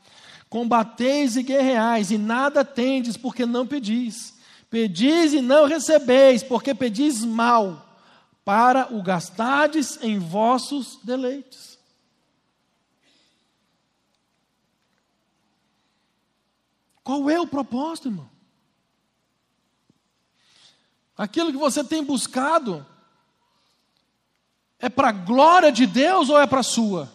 Combateis 0.53 1.35
e 1.35 1.41
guerreais, 1.41 2.11
e 2.11 2.17
nada 2.19 2.63
tendes, 2.63 3.17
porque 3.17 3.43
não 3.43 3.65
pedis. 3.65 4.37
Pedis 4.69 5.33
e 5.33 5.41
não 5.41 5.65
recebeis, 5.65 6.43
porque 6.43 6.75
pedis 6.75 7.25
mal, 7.25 7.97
para 8.45 8.93
o 8.93 9.01
gastardes 9.01 9.97
em 10.03 10.19
vossos 10.19 10.99
deleites. 11.03 11.79
Qual 17.03 17.27
é 17.31 17.41
o 17.41 17.47
propósito, 17.47 18.09
irmão? 18.09 18.29
Aquilo 21.17 21.51
que 21.51 21.57
você 21.57 21.83
tem 21.83 22.03
buscado 22.03 22.85
é 24.83 24.89
para 24.89 25.07
a 25.07 25.11
glória 25.13 25.71
de 25.71 25.87
Deus 25.87 26.27
ou 26.27 26.37
é 26.37 26.45
para 26.45 26.59
a 26.59 26.63
sua? 26.63 27.09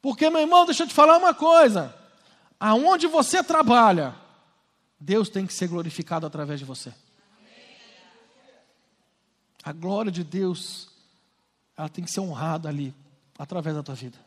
Porque, 0.00 0.30
meu 0.30 0.40
irmão, 0.40 0.64
deixa 0.64 0.84
eu 0.84 0.88
te 0.88 0.94
falar 0.94 1.18
uma 1.18 1.34
coisa: 1.34 1.94
aonde 2.58 3.06
você 3.06 3.44
trabalha, 3.44 4.14
Deus 4.98 5.28
tem 5.28 5.46
que 5.46 5.52
ser 5.52 5.68
glorificado 5.68 6.24
através 6.26 6.58
de 6.58 6.64
você. 6.64 6.94
A 9.62 9.70
glória 9.70 10.10
de 10.10 10.24
Deus, 10.24 10.88
ela 11.76 11.90
tem 11.90 12.06
que 12.06 12.10
ser 12.10 12.20
honrada 12.20 12.70
ali, 12.70 12.94
através 13.38 13.76
da 13.76 13.82
tua 13.82 13.94
vida. 13.94 14.18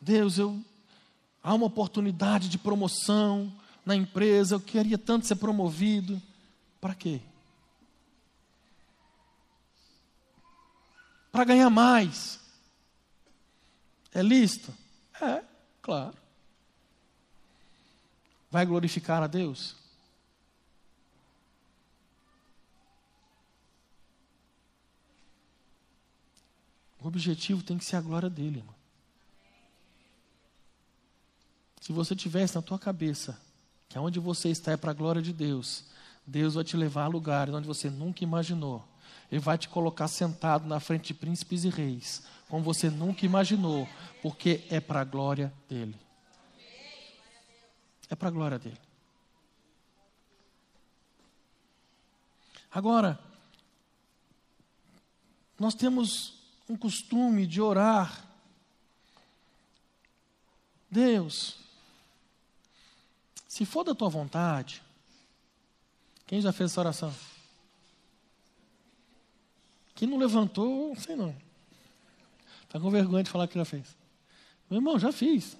Deus, 0.00 0.38
eu 0.38 0.58
há 1.42 1.52
uma 1.52 1.66
oportunidade 1.66 2.48
de 2.48 2.56
promoção 2.56 3.52
na 3.84 3.96
empresa, 3.96 4.54
eu 4.54 4.60
queria 4.60 4.98
tanto 4.98 5.26
ser 5.26 5.36
promovido. 5.36 6.20
Para 6.80 6.94
quê? 6.94 7.20
para 11.32 11.44
ganhar 11.44 11.70
mais. 11.70 12.38
É 14.12 14.22
lícito? 14.22 14.72
É, 15.20 15.42
claro. 15.80 16.16
Vai 18.50 18.66
glorificar 18.66 19.22
a 19.22 19.26
Deus? 19.26 19.74
O 27.00 27.08
objetivo 27.08 27.62
tem 27.62 27.78
que 27.78 27.84
ser 27.84 27.96
a 27.96 28.00
glória 28.00 28.28
dele, 28.28 28.58
irmão. 28.58 28.74
Se 31.80 31.92
você 31.92 32.14
tivesse 32.14 32.54
na 32.54 32.62
tua 32.62 32.78
cabeça 32.78 33.40
que 33.92 33.98
aonde 33.98 34.18
você 34.18 34.48
está 34.48 34.72
é 34.72 34.76
para 34.78 34.90
a 34.90 34.94
glória 34.94 35.20
de 35.20 35.34
Deus, 35.34 35.84
Deus 36.26 36.54
vai 36.54 36.64
te 36.64 36.78
levar 36.78 37.04
a 37.04 37.08
lugares 37.08 37.52
onde 37.52 37.66
você 37.66 37.90
nunca 37.90 38.24
imaginou. 38.24 38.82
Ele 39.30 39.38
vai 39.38 39.58
te 39.58 39.68
colocar 39.68 40.08
sentado 40.08 40.66
na 40.66 40.80
frente 40.80 41.08
de 41.08 41.14
príncipes 41.14 41.62
e 41.64 41.68
reis, 41.68 42.22
como 42.48 42.64
você 42.64 42.88
nunca 42.88 43.26
imaginou, 43.26 43.86
porque 44.22 44.64
é 44.70 44.80
para 44.80 45.02
a 45.02 45.04
glória 45.04 45.52
dele. 45.68 45.94
É 48.08 48.14
para 48.14 48.28
a 48.28 48.30
glória 48.30 48.58
dele. 48.58 48.80
Agora, 52.70 53.20
nós 55.58 55.74
temos 55.74 56.38
um 56.66 56.78
costume 56.78 57.46
de 57.46 57.60
orar. 57.60 58.26
Deus, 60.90 61.61
se 63.52 63.66
for 63.66 63.84
da 63.84 63.94
tua 63.94 64.08
vontade, 64.08 64.82
quem 66.26 66.40
já 66.40 66.54
fez 66.54 66.70
essa 66.70 66.80
oração? 66.80 67.14
Quem 69.94 70.08
não 70.08 70.16
levantou, 70.16 70.88
não 70.88 70.96
sei 70.96 71.14
não. 71.14 71.36
Está 72.62 72.80
com 72.80 72.90
vergonha 72.90 73.22
de 73.22 73.28
falar 73.28 73.46
que 73.46 73.58
já 73.58 73.64
fez. 73.66 73.84
Meu 74.70 74.78
irmão, 74.78 74.98
já 74.98 75.12
fiz. 75.12 75.54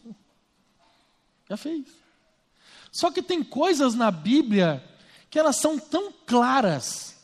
Já 1.46 1.58
fez. 1.58 1.86
Só 2.90 3.10
que 3.10 3.22
tem 3.22 3.44
coisas 3.44 3.94
na 3.94 4.10
Bíblia 4.10 4.82
que 5.28 5.38
elas 5.38 5.56
são 5.56 5.78
tão 5.78 6.10
claras. 6.10 7.14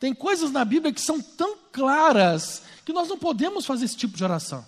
Tem 0.00 0.12
coisas 0.12 0.50
na 0.50 0.64
Bíblia 0.64 0.92
que 0.92 1.00
são 1.00 1.22
tão 1.22 1.56
claras 1.70 2.64
que 2.84 2.92
nós 2.92 3.06
não 3.06 3.20
podemos 3.20 3.64
fazer 3.64 3.84
esse 3.84 3.96
tipo 3.96 4.16
de 4.16 4.24
oração. 4.24 4.66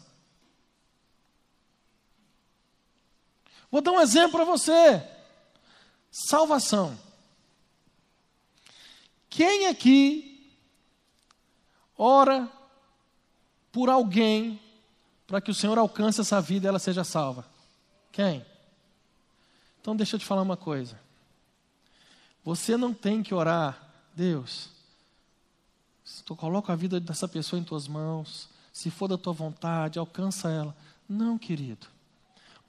Vou 3.73 3.81
dar 3.81 3.93
um 3.93 4.01
exemplo 4.03 4.33
para 4.33 4.45
você. 4.45 5.03
Salvação. 6.11 6.97
Quem 9.31 9.66
aqui 9.66 10.55
ora 11.97 12.53
por 13.73 13.89
alguém 13.89 14.61
para 15.27 15.41
que 15.41 15.51
o 15.51 15.55
Senhor 15.55 15.79
alcance 15.79 16.20
essa 16.20 16.39
vida 16.39 16.66
e 16.66 16.68
ela 16.68 16.79
seja 16.79 17.03
salva? 17.03 17.47
Quem? 18.12 18.45
Então 19.81 19.97
deixa 19.97 20.16
eu 20.16 20.20
te 20.20 20.27
falar 20.27 20.43
uma 20.43 20.57
coisa. 20.57 21.01
Você 22.45 22.77
não 22.77 22.93
tem 22.93 23.23
que 23.23 23.33
orar, 23.33 23.91
Deus, 24.14 24.68
tu 26.27 26.37
coloca 26.37 26.75
a 26.75 26.77
vida 26.77 27.01
dessa 27.01 27.27
pessoa 27.27 27.59
em 27.59 27.64
tuas 27.64 27.89
mãos, 27.89 28.51
se 28.70 28.91
for 28.91 29.09
da 29.09 29.16
tua 29.16 29.33
vontade, 29.33 29.99
alcança 29.99 30.51
ela. 30.51 30.77
Não, 31.09 31.39
querido. 31.39 31.87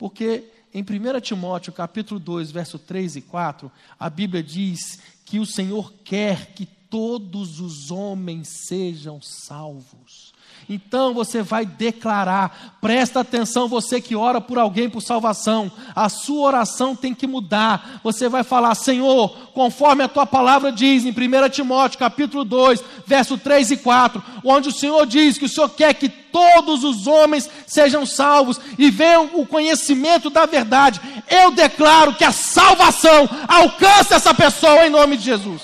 Porque 0.03 0.43
em 0.73 0.81
1 0.81 1.21
Timóteo, 1.21 1.71
capítulo 1.71 2.19
2, 2.19 2.51
verso 2.51 2.77
3 2.77 3.15
e 3.15 3.21
4, 3.21 3.71
a 3.97 4.09
Bíblia 4.09 4.43
diz 4.43 4.99
que 5.23 5.39
o 5.39 5.45
Senhor 5.45 5.93
quer 6.03 6.47
que 6.47 6.65
todos 6.65 7.61
os 7.61 7.89
homens 7.89 8.49
sejam 8.67 9.21
salvos. 9.21 10.33
Então 10.67 11.13
você 11.13 11.41
vai 11.41 11.65
declarar, 11.65 12.79
presta 12.81 13.21
atenção, 13.21 13.69
você 13.69 14.01
que 14.01 14.13
ora 14.13 14.41
por 14.41 14.59
alguém 14.59 14.89
por 14.89 14.99
salvação, 14.99 15.71
a 15.95 16.09
sua 16.09 16.47
oração 16.47 16.97
tem 16.97 17.15
que 17.15 17.25
mudar. 17.25 18.01
Você 18.03 18.27
vai 18.27 18.43
falar, 18.43 18.75
Senhor, 18.75 19.29
conforme 19.53 20.03
a 20.03 20.09
tua 20.09 20.25
palavra 20.25 20.69
diz 20.69 21.05
em 21.05 21.11
1 21.11 21.49
Timóteo, 21.49 21.97
capítulo 21.97 22.43
2, 22.43 22.83
verso 23.07 23.37
3 23.37 23.71
e 23.71 23.77
4, 23.77 24.21
onde 24.43 24.67
o 24.67 24.73
Senhor 24.73 25.05
diz 25.05 25.37
que 25.37 25.45
o 25.45 25.49
Senhor 25.49 25.69
quer 25.69 25.93
que 25.93 26.22
todos 26.33 26.83
os 26.83 27.05
homens 27.05 27.47
sejam 27.67 28.05
salvos 28.05 28.59
e 28.77 28.89
venham 28.89 29.29
o 29.35 29.45
conhecimento 29.45 30.31
da 30.31 30.47
verdade. 30.47 30.99
Eu 31.29 31.51
declaro 31.51 32.15
que 32.15 32.25
a 32.25 32.31
salvação 32.31 33.29
alcança 33.47 34.15
essa 34.15 34.33
pessoa 34.33 34.85
em 34.85 34.89
nome 34.89 35.15
de 35.15 35.25
Jesus. 35.25 35.61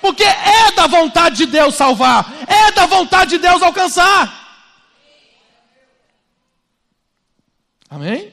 Porque 0.00 0.24
é 0.24 0.72
da 0.72 0.88
vontade 0.88 1.36
de 1.36 1.46
Deus 1.46 1.76
salvar, 1.76 2.30
é 2.46 2.72
da 2.72 2.86
vontade 2.86 3.30
de 3.30 3.38
Deus 3.38 3.62
alcançar. 3.62 4.44
Amém? 7.88 8.32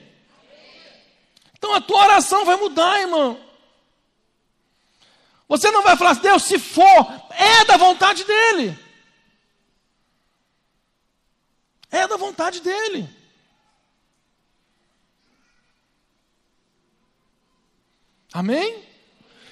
Então 1.58 1.74
a 1.76 1.80
tua 1.80 2.04
oração 2.04 2.44
vai 2.44 2.58
mudar, 2.58 3.00
irmão. 3.00 3.40
Você 5.48 5.70
não 5.70 5.84
vai 5.84 5.96
falar, 5.96 6.16
Deus, 6.16 6.44
se 6.44 6.58
for, 6.58 7.08
é 7.30 7.64
da 7.66 7.78
vontade 7.78 8.24
dEle. 8.24 8.83
É 11.94 12.06
da 12.08 12.18
vontade 12.18 12.60
dEle. 12.60 13.08
Amém? 18.34 18.84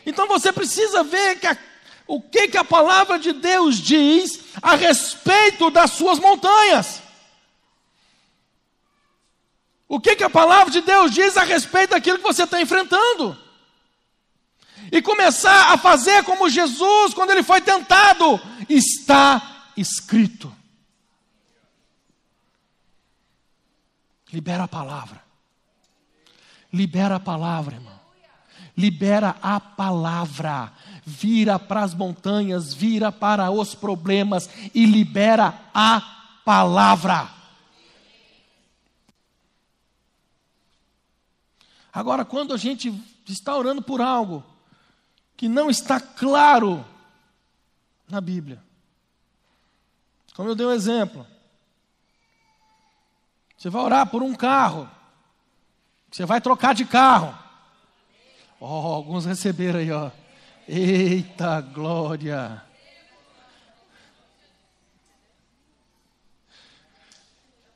Então 0.06 0.28
você 0.28 0.52
precisa 0.52 1.04
ver 1.04 1.40
que 1.40 1.48
a 1.48 1.56
o 2.08 2.20
que, 2.20 2.50
que 2.50 2.58
a 2.58 2.64
palavra 2.66 3.18
de 3.18 3.32
Deus 3.32 3.78
diz 3.78 4.42
a 4.62 4.76
respeito 4.76 5.72
das 5.72 5.92
suas 5.92 6.20
montanhas. 6.20 7.02
O 9.88 9.98
que, 9.98 10.18
que 10.18 10.24
a 10.26 10.30
palavra 10.30 10.70
de 10.70 10.82
Deus 10.82 11.12
diz 11.12 11.38
a 11.38 11.44
respeito 11.44 11.92
daquilo 11.92 12.18
que 12.18 12.24
você 12.24 12.44
está 12.44 12.60
enfrentando. 12.60 13.38
E 14.92 15.02
começar 15.02 15.72
a 15.72 15.78
fazer 15.78 16.26
como 16.26 16.50
Jesus, 16.50 17.14
quando 17.14 17.32
ele 17.32 17.44
foi 17.44 17.62
tentado, 17.62 18.42
está 18.68 19.72
escrito. 19.78 20.54
Libera 24.32 24.64
a 24.64 24.68
palavra. 24.68 25.24
Libera 26.72 27.16
a 27.16 27.20
palavra, 27.20 27.76
irmão. 27.76 28.00
Libera 28.78 29.36
a 29.42 29.60
palavra 29.60 30.72
vira 31.06 31.58
para 31.58 31.84
as 31.84 31.94
montanhas, 31.94 32.74
vira 32.74 33.12
para 33.12 33.50
os 33.52 33.74
problemas 33.76 34.50
e 34.74 34.86
libera 34.86 35.60
a 35.74 36.40
palavra. 36.46 37.30
Agora, 41.92 42.24
quando 42.24 42.54
a 42.54 42.58
gente 42.58 42.94
está 43.28 43.56
orando 43.56 43.82
por 43.82 44.02
algo 44.02 44.44
que 45.36 45.50
não 45.50 45.70
está 45.70 46.00
claro 46.00 46.86
na 48.08 48.22
Bíblia, 48.22 48.64
como 50.34 50.50
eu 50.50 50.56
dei 50.56 50.66
um 50.66 50.72
exemplo, 50.72 51.28
você 53.62 53.70
vai 53.70 53.84
orar 53.84 54.08
por 54.08 54.24
um 54.24 54.34
carro, 54.34 54.90
você 56.10 56.26
vai 56.26 56.42
trocar 56.42 56.74
de 56.74 56.84
carro. 56.84 57.38
Oh, 58.60 58.66
alguns 58.66 59.24
receberam 59.24 59.80
aí, 59.80 59.92
ó. 59.92 60.10
Eita 60.68 61.62
glória! 61.62 62.60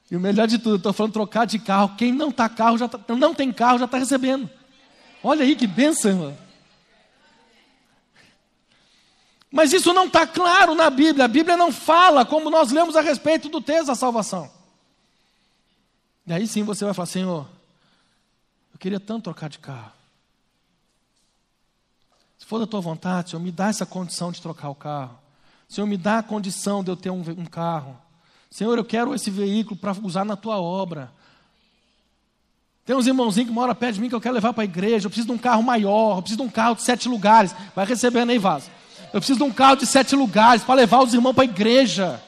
E 0.09 0.15
o 0.15 0.19
melhor 0.19 0.47
de 0.47 0.57
tudo, 0.57 0.77
estou 0.77 0.91
falando 0.91 1.13
trocar 1.13 1.45
de 1.45 1.59
carro. 1.59 1.95
Quem 1.95 2.11
não 2.11 2.31
tá 2.31 2.49
carro 2.49 2.79
já 2.79 2.87
tá, 2.87 2.99
não 3.15 3.35
tem 3.35 3.53
carro 3.53 3.77
já 3.77 3.85
está 3.85 3.99
recebendo. 3.99 4.49
Olha 5.21 5.43
aí 5.43 5.55
que 5.55 5.67
bênção. 5.67 6.35
Mas 9.51 9.71
isso 9.71 9.93
não 9.93 10.07
está 10.07 10.25
claro 10.25 10.73
na 10.73 10.89
Bíblia. 10.89 11.25
A 11.25 11.27
Bíblia 11.27 11.55
não 11.55 11.71
fala 11.71 12.25
como 12.25 12.49
nós 12.49 12.71
lemos 12.71 12.95
a 12.95 13.01
respeito 13.01 13.49
do 13.49 13.61
texto 13.61 13.85
da 13.85 13.95
salvação. 13.95 14.54
E 16.27 16.33
aí 16.33 16.47
sim 16.47 16.63
você 16.63 16.83
vai 16.83 16.93
falar, 16.93 17.05
Senhor, 17.05 17.47
eu 18.73 18.79
queria 18.79 18.99
tanto 18.99 19.25
trocar 19.25 19.49
de 19.49 19.59
carro. 19.59 19.91
Se 22.37 22.45
for 22.45 22.59
da 22.59 22.67
tua 22.67 22.81
vontade, 22.81 23.31
Senhor, 23.31 23.41
me 23.41 23.51
dá 23.51 23.69
essa 23.69 23.85
condição 23.85 24.31
de 24.31 24.41
trocar 24.41 24.69
o 24.69 24.75
carro. 24.75 25.17
Senhor, 25.67 25.87
me 25.87 25.97
dá 25.97 26.19
a 26.19 26.23
condição 26.23 26.83
de 26.83 26.91
eu 26.91 26.95
ter 26.95 27.09
um, 27.09 27.21
um 27.37 27.45
carro. 27.45 27.97
Senhor, 28.49 28.77
eu 28.77 28.85
quero 28.85 29.13
esse 29.13 29.29
veículo 29.29 29.75
para 29.75 29.95
usar 30.03 30.23
na 30.23 30.35
tua 30.35 30.59
obra. 30.59 31.11
Tem 32.85 32.95
uns 32.95 33.07
irmãozinhos 33.07 33.49
que 33.49 33.53
moram 33.53 33.73
perto 33.73 33.95
de 33.95 34.01
mim 34.01 34.09
que 34.09 34.15
eu 34.15 34.21
quero 34.21 34.35
levar 34.35 34.53
para 34.53 34.61
a 34.61 34.65
igreja. 34.65 35.07
Eu 35.07 35.09
preciso 35.09 35.27
de 35.27 35.33
um 35.33 35.37
carro 35.37 35.63
maior, 35.63 36.17
eu 36.17 36.21
preciso 36.21 36.41
de 36.41 36.47
um 36.47 36.51
carro 36.51 36.75
de 36.75 36.83
sete 36.83 37.09
lugares. 37.09 37.55
Vai 37.75 37.85
recebendo 37.85 38.29
aí, 38.29 38.37
vaso. 38.37 38.69
Eu 39.11 39.19
preciso 39.19 39.39
de 39.39 39.43
um 39.43 39.51
carro 39.51 39.77
de 39.77 39.85
sete 39.85 40.15
lugares 40.15 40.63
para 40.63 40.75
levar 40.75 41.01
os 41.01 41.13
irmãos 41.13 41.33
para 41.33 41.43
a 41.43 41.45
igreja. 41.45 42.21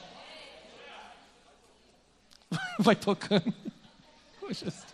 Vai 2.78 2.96
tocando. 2.96 3.54
Oh 4.48 4.52
Jesus. 4.52 4.84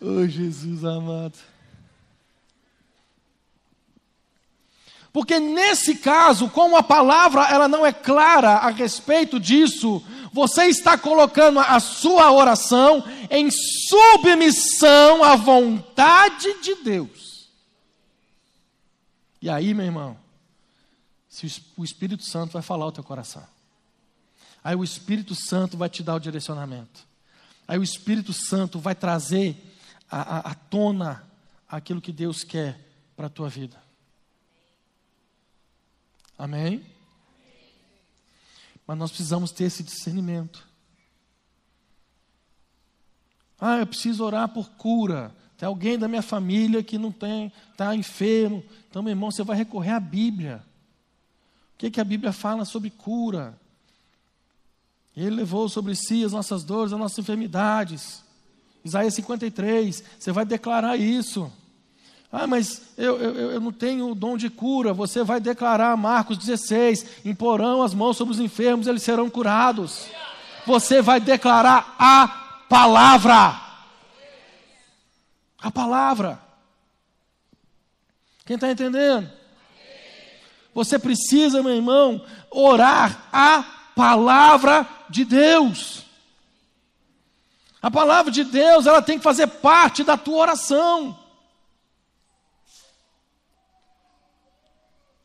oh, 0.00 0.26
Jesus 0.26 0.84
amado. 0.84 1.38
Porque 5.12 5.38
nesse 5.38 5.94
caso, 5.94 6.50
como 6.50 6.76
a 6.76 6.82
palavra 6.82 7.44
ela 7.44 7.68
não 7.68 7.86
é 7.86 7.92
clara 7.92 8.54
a 8.54 8.70
respeito 8.70 9.38
disso, 9.38 10.04
você 10.32 10.64
está 10.64 10.98
colocando 10.98 11.60
a 11.60 11.78
sua 11.78 12.32
oração 12.32 13.04
em 13.30 13.48
submissão 13.48 15.22
à 15.22 15.36
vontade 15.36 16.60
de 16.60 16.74
Deus. 16.82 17.48
E 19.40 19.48
aí, 19.48 19.72
meu 19.72 19.86
irmão, 19.86 20.18
se 21.28 21.62
o 21.76 21.84
Espírito 21.84 22.24
Santo 22.24 22.54
vai 22.54 22.62
falar 22.62 22.86
o 22.86 22.92
teu 22.92 23.04
coração. 23.04 23.46
Aí 24.64 24.74
o 24.74 24.82
Espírito 24.82 25.34
Santo 25.36 25.76
vai 25.76 25.88
te 25.88 26.02
dar 26.02 26.16
o 26.16 26.20
direcionamento. 26.20 27.06
Aí 27.66 27.78
o 27.78 27.82
Espírito 27.82 28.32
Santo 28.32 28.78
vai 28.78 28.94
trazer 28.94 29.56
à 30.10 30.54
tona 30.54 31.24
aquilo 31.68 32.00
que 32.00 32.12
Deus 32.12 32.44
quer 32.44 32.78
para 33.16 33.26
a 33.26 33.30
tua 33.30 33.48
vida. 33.48 33.82
Amém? 36.38 36.84
Mas 38.86 38.98
nós 38.98 39.10
precisamos 39.10 39.50
ter 39.50 39.64
esse 39.64 39.82
discernimento. 39.82 40.66
Ah, 43.58 43.78
eu 43.78 43.86
preciso 43.86 44.24
orar 44.24 44.48
por 44.48 44.70
cura. 44.72 45.34
Tem 45.56 45.66
alguém 45.66 45.98
da 45.98 46.08
minha 46.08 46.22
família 46.22 46.82
que 46.82 46.98
não 46.98 47.10
tem, 47.10 47.52
está 47.70 47.94
enfermo. 47.94 48.62
Então, 48.90 49.02
meu 49.02 49.12
irmão, 49.12 49.30
você 49.30 49.42
vai 49.42 49.56
recorrer 49.56 49.92
à 49.92 50.00
Bíblia. 50.00 50.62
O 51.74 51.78
que, 51.78 51.90
que 51.90 52.00
a 52.00 52.04
Bíblia 52.04 52.32
fala 52.32 52.64
sobre 52.64 52.90
cura? 52.90 53.58
Ele 55.16 55.36
levou 55.36 55.68
sobre 55.68 55.94
si 55.94 56.24
as 56.24 56.32
nossas 56.32 56.64
dores, 56.64 56.92
as 56.92 56.98
nossas 56.98 57.18
enfermidades. 57.18 58.24
Isaías 58.84 59.14
53, 59.14 60.02
você 60.18 60.32
vai 60.32 60.44
declarar 60.44 60.96
isso. 60.96 61.50
Ah, 62.30 62.48
mas 62.48 62.82
eu, 62.98 63.16
eu, 63.20 63.52
eu 63.52 63.60
não 63.60 63.70
tenho 63.70 64.10
o 64.10 64.14
dom 64.14 64.36
de 64.36 64.50
cura. 64.50 64.92
Você 64.92 65.22
vai 65.22 65.38
declarar, 65.38 65.96
Marcos 65.96 66.36
16: 66.36 67.24
imporão 67.24 67.80
as 67.80 67.94
mãos 67.94 68.16
sobre 68.16 68.34
os 68.34 68.40
enfermos, 68.40 68.88
eles 68.88 69.04
serão 69.04 69.30
curados. 69.30 70.06
Você 70.66 71.00
vai 71.00 71.20
declarar 71.20 71.94
a 71.96 72.26
palavra. 72.68 73.60
A 75.62 75.70
palavra. 75.70 76.40
Quem 78.44 78.56
está 78.56 78.70
entendendo? 78.70 79.30
Você 80.74 80.98
precisa, 80.98 81.62
meu 81.62 81.72
irmão, 81.72 82.20
orar 82.50 83.28
a 83.32 83.73
palavra 83.94 84.88
de 85.08 85.24
Deus. 85.24 86.04
A 87.80 87.90
palavra 87.90 88.32
de 88.32 88.44
Deus, 88.44 88.86
ela 88.86 89.02
tem 89.02 89.18
que 89.18 89.24
fazer 89.24 89.46
parte 89.46 90.02
da 90.02 90.16
tua 90.16 90.38
oração. 90.38 91.18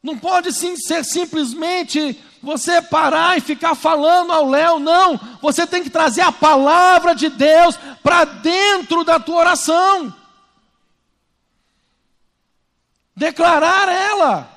Não 0.02 0.18
pode 0.18 0.52
sim 0.52 0.76
ser 0.78 1.04
simplesmente 1.04 2.22
você 2.42 2.82
parar 2.82 3.38
e 3.38 3.42
ficar 3.42 3.76
falando 3.76 4.32
ao 4.32 4.50
léu, 4.50 4.80
não. 4.80 5.18
Você 5.42 5.68
tem 5.68 5.84
que 5.84 5.90
trazer 5.90 6.22
a 6.22 6.32
palavra 6.32 7.14
de 7.14 7.30
Deus 7.30 7.78
para 8.02 8.26
dentro 8.26 9.04
da 9.04 9.20
tua 9.20 9.38
oração. 9.38 10.14
Declarar 13.16 13.90
ela. 13.90 14.50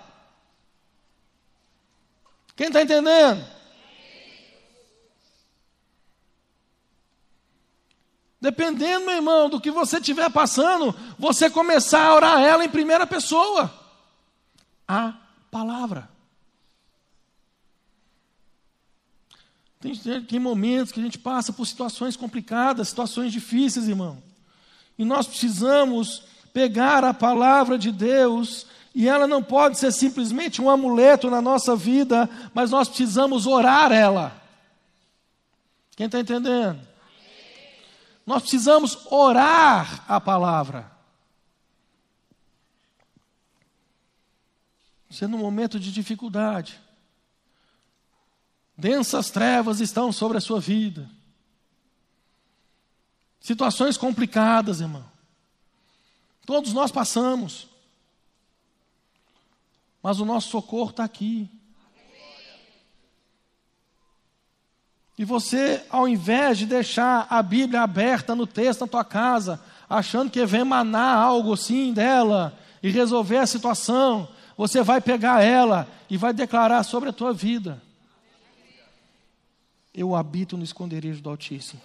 Quem 2.55 2.69
está 2.69 2.83
entendendo? 2.83 3.52
Dependendo, 8.43 9.07
meu 9.07 9.15
irmão, 9.15 9.49
do 9.49 9.61
que 9.61 9.71
você 9.71 9.99
estiver 9.99 10.29
passando, 10.29 10.93
você 11.17 11.49
começar 11.49 12.05
a 12.05 12.15
orar 12.17 12.41
ela 12.41 12.65
em 12.65 12.69
primeira 12.69 13.07
pessoa. 13.07 13.73
A 14.89 15.15
palavra. 15.49 16.11
Tem, 19.79 19.95
tem 20.25 20.41
momentos 20.41 20.91
que 20.91 20.99
a 20.99 21.03
gente 21.05 21.19
passa 21.19 21.53
por 21.53 21.65
situações 21.65 22.17
complicadas, 22.17 22.89
situações 22.89 23.31
difíceis, 23.31 23.87
irmão. 23.87 24.21
E 24.99 25.05
nós 25.05 25.29
precisamos 25.29 26.25
pegar 26.53 27.05
a 27.05 27.15
palavra 27.15 27.79
de 27.79 27.93
Deus, 27.93 28.67
e 28.93 29.09
ela 29.09 29.29
não 29.29 29.41
pode 29.41 29.79
ser 29.79 29.93
simplesmente 29.93 30.61
um 30.61 30.69
amuleto 30.69 31.31
na 31.31 31.41
nossa 31.41 31.77
vida, 31.77 32.29
mas 32.53 32.73
nós 32.73 32.89
precisamos 32.89 33.47
orar 33.47 33.93
ela. 33.93 34.33
Quem 35.95 36.07
está 36.07 36.19
entendendo? 36.19 36.92
Nós 38.25 38.43
precisamos 38.43 39.07
orar 39.11 40.05
a 40.09 40.21
palavra. 40.21 40.91
Você 45.11 45.27
num 45.27 45.39
momento 45.39 45.79
de 45.79 45.93
dificuldade. 45.93 46.81
Densas 48.77 49.31
trevas 49.31 49.81
estão 49.81 50.11
sobre 50.11 50.39
a 50.39 50.41
sua 50.41 50.61
vida. 50.61 51.11
Situações 53.41 53.97
complicadas, 53.97 54.81
irmão. 54.81 55.05
Todos 56.47 56.73
nós 56.73 56.91
passamos. 56.91 57.69
Mas 60.03 60.19
o 60.19 60.25
nosso 60.25 60.49
socorro 60.49 60.91
está 60.91 61.05
aqui. 61.05 61.51
E 65.23 65.25
você, 65.25 65.85
ao 65.89 66.09
invés 66.09 66.59
de 66.59 66.67
deixar 66.67 67.29
a 67.31 67.41
Bíblia 67.41 67.83
aberta 67.83 68.35
no 68.35 68.45
texto 68.45 68.81
na 68.81 68.89
tua 68.89 69.05
casa, 69.05 69.61
achando 69.89 70.29
que 70.29 70.45
vem 70.45 70.65
manar 70.65 71.17
algo 71.17 71.53
assim 71.53 71.93
dela 71.93 72.59
e 72.83 72.91
resolver 72.91 73.37
a 73.37 73.47
situação, 73.47 74.27
você 74.57 74.83
vai 74.83 75.01
pegar 75.01 75.41
ela 75.41 75.87
e 76.11 76.17
vai 76.17 76.33
declarar 76.33 76.83
sobre 76.83 77.11
a 77.11 77.13
tua 77.13 77.33
vida. 77.33 77.81
Eu 79.95 80.17
habito 80.17 80.57
no 80.57 80.65
esconderijo 80.65 81.23
do 81.23 81.31
Altíssimo. 81.31 81.81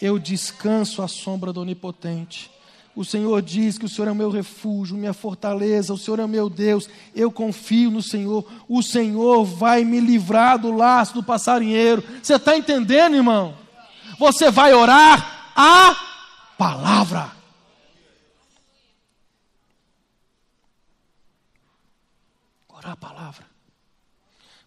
Eu 0.00 0.16
descanso 0.16 1.02
à 1.02 1.08
sombra 1.08 1.52
do 1.52 1.62
Onipotente. 1.62 2.48
O 2.98 3.04
Senhor 3.04 3.40
diz 3.40 3.78
que 3.78 3.84
o 3.84 3.88
Senhor 3.88 4.08
é 4.08 4.10
o 4.10 4.14
meu 4.16 4.28
refúgio, 4.28 4.96
minha 4.96 5.12
fortaleza, 5.12 5.94
o 5.94 5.96
Senhor 5.96 6.18
é 6.18 6.24
o 6.24 6.28
meu 6.28 6.50
Deus. 6.50 6.90
Eu 7.14 7.30
confio 7.30 7.92
no 7.92 8.02
Senhor. 8.02 8.44
O 8.68 8.82
Senhor 8.82 9.44
vai 9.44 9.84
me 9.84 10.00
livrar 10.00 10.58
do 10.58 10.72
laço 10.72 11.14
do 11.14 11.22
passarinheiro. 11.22 12.02
Você 12.20 12.34
está 12.34 12.56
entendendo, 12.56 13.14
irmão? 13.14 13.56
Você 14.18 14.50
vai 14.50 14.74
orar 14.74 15.52
a 15.54 15.96
palavra. 16.58 17.30
Orar 22.68 22.90
a 22.90 22.96
palavra. 22.96 23.46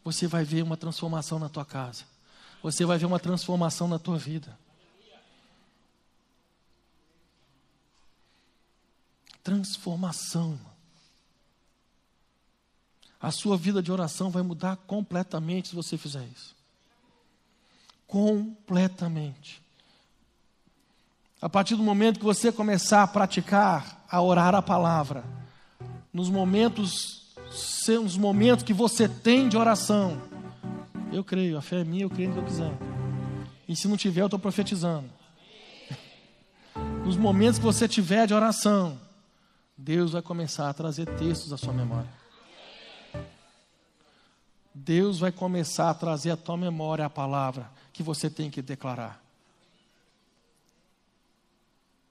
Você 0.05 0.25
vai 0.25 0.45
ver 0.45 0.63
uma 0.63 0.77
transformação 0.77 1.37
na 1.37 1.49
tua 1.49 1.65
casa. 1.65 2.05
Você 2.63 2.85
vai 2.85 2.97
ver 2.97 3.07
uma 3.07 3.19
transformação 3.19 3.89
na 3.89 3.99
tua 3.99 4.17
vida. 4.17 4.57
Transformação. 9.43 10.59
A 13.19 13.29
sua 13.29 13.55
vida 13.55 13.83
de 13.83 13.91
oração 13.91 14.31
vai 14.31 14.41
mudar 14.41 14.75
completamente 14.75 15.69
se 15.69 15.75
você 15.75 15.97
fizer 15.97 16.25
isso. 16.35 16.55
Completamente. 18.07 19.61
A 21.41 21.47
partir 21.47 21.75
do 21.75 21.83
momento 21.83 22.19
que 22.19 22.25
você 22.25 22.51
começar 22.51 23.03
a 23.03 23.07
praticar, 23.07 24.05
a 24.09 24.21
orar 24.21 24.53
a 24.55 24.61
palavra, 24.61 25.23
nos 26.13 26.29
momentos, 26.29 27.33
nos 27.87 28.17
momentos 28.17 28.63
que 28.63 28.73
você 28.73 29.07
tem 29.07 29.47
de 29.47 29.57
oração, 29.57 30.21
eu 31.11 31.23
creio, 31.23 31.57
a 31.57 31.61
fé 31.61 31.81
é 31.81 31.83
minha, 31.83 32.03
eu 32.03 32.09
creio 32.09 32.29
no 32.29 32.35
que 32.35 32.41
eu 32.41 32.45
quiser. 32.45 32.71
E 33.67 33.75
se 33.75 33.87
não 33.87 33.97
tiver, 33.97 34.21
eu 34.21 34.25
estou 34.25 34.39
profetizando. 34.39 35.09
Nos 37.05 37.17
momentos 37.17 37.57
que 37.57 37.65
você 37.65 37.87
tiver 37.87 38.27
de 38.27 38.33
oração, 38.33 38.99
Deus 39.77 40.11
vai 40.11 40.21
começar 40.21 40.69
a 40.69 40.73
trazer 40.73 41.05
textos 41.17 41.53
à 41.53 41.57
sua 41.57 41.73
memória. 41.73 42.09
Deus 44.73 45.19
vai 45.19 45.31
começar 45.31 45.89
a 45.89 45.93
trazer 45.93 46.31
à 46.31 46.37
tua 46.37 46.55
memória 46.55 47.05
a 47.05 47.09
palavra 47.09 47.69
que 47.91 48.01
você 48.01 48.29
tem 48.29 48.49
que 48.49 48.61
declarar. 48.61 49.20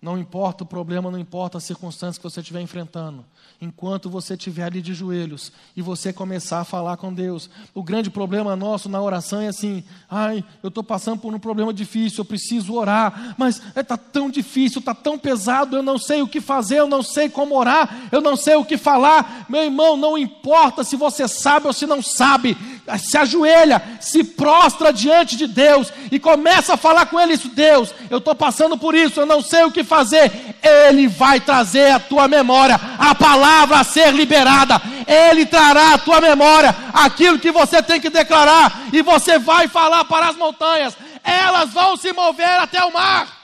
Não 0.03 0.17
importa 0.17 0.65
o 0.65 0.67
problema, 0.67 1.11
não 1.11 1.19
importa 1.19 1.59
a 1.59 1.61
circunstância 1.61 2.19
que 2.19 2.29
você 2.29 2.41
estiver 2.41 2.63
enfrentando. 2.63 3.23
Enquanto 3.61 4.09
você 4.09 4.33
estiver 4.33 4.63
ali 4.63 4.81
de 4.81 4.95
joelhos 4.95 5.53
e 5.77 5.83
você 5.83 6.11
começar 6.11 6.61
a 6.61 6.65
falar 6.65 6.97
com 6.97 7.13
Deus. 7.13 7.51
O 7.75 7.83
grande 7.83 8.09
problema 8.09 8.57
nosso 8.57 8.89
na 8.89 8.99
oração 9.03 9.43
é 9.43 9.49
assim: 9.49 9.85
ai, 10.09 10.43
eu 10.63 10.69
estou 10.69 10.83
passando 10.83 11.21
por 11.21 11.35
um 11.35 11.39
problema 11.39 11.75
difícil, 11.75 12.21
eu 12.23 12.25
preciso 12.25 12.73
orar, 12.73 13.35
mas 13.37 13.57
está 13.57 13.81
é, 13.81 13.83
tá 13.83 13.99
tão 13.99 14.31
difícil, 14.31 14.79
está 14.79 14.95
tão 14.95 15.19
pesado, 15.19 15.77
eu 15.77 15.83
não 15.83 15.99
sei 15.99 16.23
o 16.23 16.29
que 16.29 16.41
fazer, 16.41 16.79
eu 16.79 16.89
não 16.89 17.03
sei 17.03 17.29
como 17.29 17.55
orar, 17.55 18.09
eu 18.11 18.23
não 18.23 18.37
sei 18.37 18.55
o 18.55 18.65
que 18.65 18.79
falar. 18.79 19.45
Meu 19.51 19.65
irmão, 19.65 19.99
não 19.99 20.17
importa 20.17 20.83
se 20.83 20.97
você 20.97 21.29
sabe 21.29 21.67
ou 21.67 21.75
se 21.75 21.85
não 21.85 22.01
sabe, 22.01 22.57
se 22.99 23.17
ajoelha, 23.17 23.83
se 24.01 24.25
prostra 24.25 24.93
diante 24.93 25.37
de 25.37 25.47
Deus 25.47 25.93
e 26.11 26.19
começa 26.19 26.75
a 26.75 26.77
falar 26.77 27.07
com 27.07 27.19
Ele: 27.19 27.35
isso, 27.35 27.49
Deus, 27.49 27.95
eu 28.11 28.19
estou 28.19 28.35
passando 28.35 28.77
por 28.77 28.95
isso, 28.95 29.21
eu 29.21 29.27
não 29.27 29.43
sei 29.43 29.65
o 29.65 29.71
que 29.71 29.85
fazer, 29.85 30.31
Ele 30.63 31.09
vai 31.09 31.41
trazer 31.41 31.93
à 31.93 32.01
tua 32.01 32.29
memória 32.29 32.81
a 32.99 33.15
palavra 33.15 33.79
a 33.79 33.85
ser 33.85 34.13
liberada, 34.13 34.81
Ele 35.07 35.47
trará 35.47 35.95
à 35.95 35.99
tua 35.99 36.21
memória 36.21 36.75
aquilo 36.93 37.39
que 37.39 37.51
você 37.51 37.83
tem 37.83 38.01
que 38.01 38.11
declarar, 38.11 38.89
e 38.93 39.03
você 39.03 39.39
vai 39.39 39.69
falar 39.69 40.05
para 40.05 40.29
as 40.29 40.37
montanhas, 40.37 40.97
elas 41.23 41.71
vão 41.71 41.97
se 41.97 42.13
mover 42.13 42.59
até 42.61 42.85
o 42.85 42.93
mar. 42.93 43.41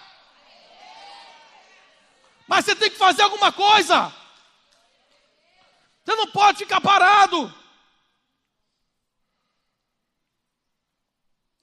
Mas 2.48 2.64
você 2.64 2.76
tem 2.76 2.90
que 2.90 2.96
fazer 2.96 3.22
alguma 3.22 3.50
coisa. 3.50 4.12
Você 6.04 6.14
não 6.14 6.28
pode 6.28 6.58
ficar 6.58 6.80
parado. 6.80 7.52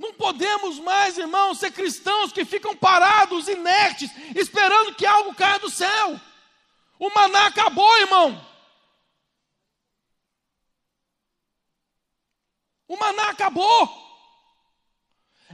Não 0.04 0.14
podemos 0.16 0.80
mais, 0.80 1.18
irmãos, 1.18 1.60
ser 1.60 1.72
cristãos 1.72 2.34
que 2.34 2.44
ficam 2.44 2.76
parados, 2.76 3.48
inertes, 3.48 4.12
esperando 4.36 4.94
que 4.96 5.06
algo 5.06 5.34
caia 5.34 5.58
do 5.60 5.70
céu. 5.70 6.20
O 7.00 7.10
maná 7.10 7.48
acabou, 7.48 7.98
irmão. 8.00 8.46
O 12.86 12.98
maná 12.98 13.30
acabou. 13.30 13.88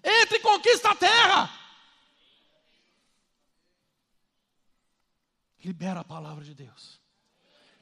Entre 0.03 0.37
e 0.37 0.41
conquista 0.41 0.89
a 0.89 0.95
terra. 0.95 1.53
Libera 5.63 5.99
a 5.99 6.03
palavra 6.03 6.43
de 6.43 6.55
Deus. 6.55 6.99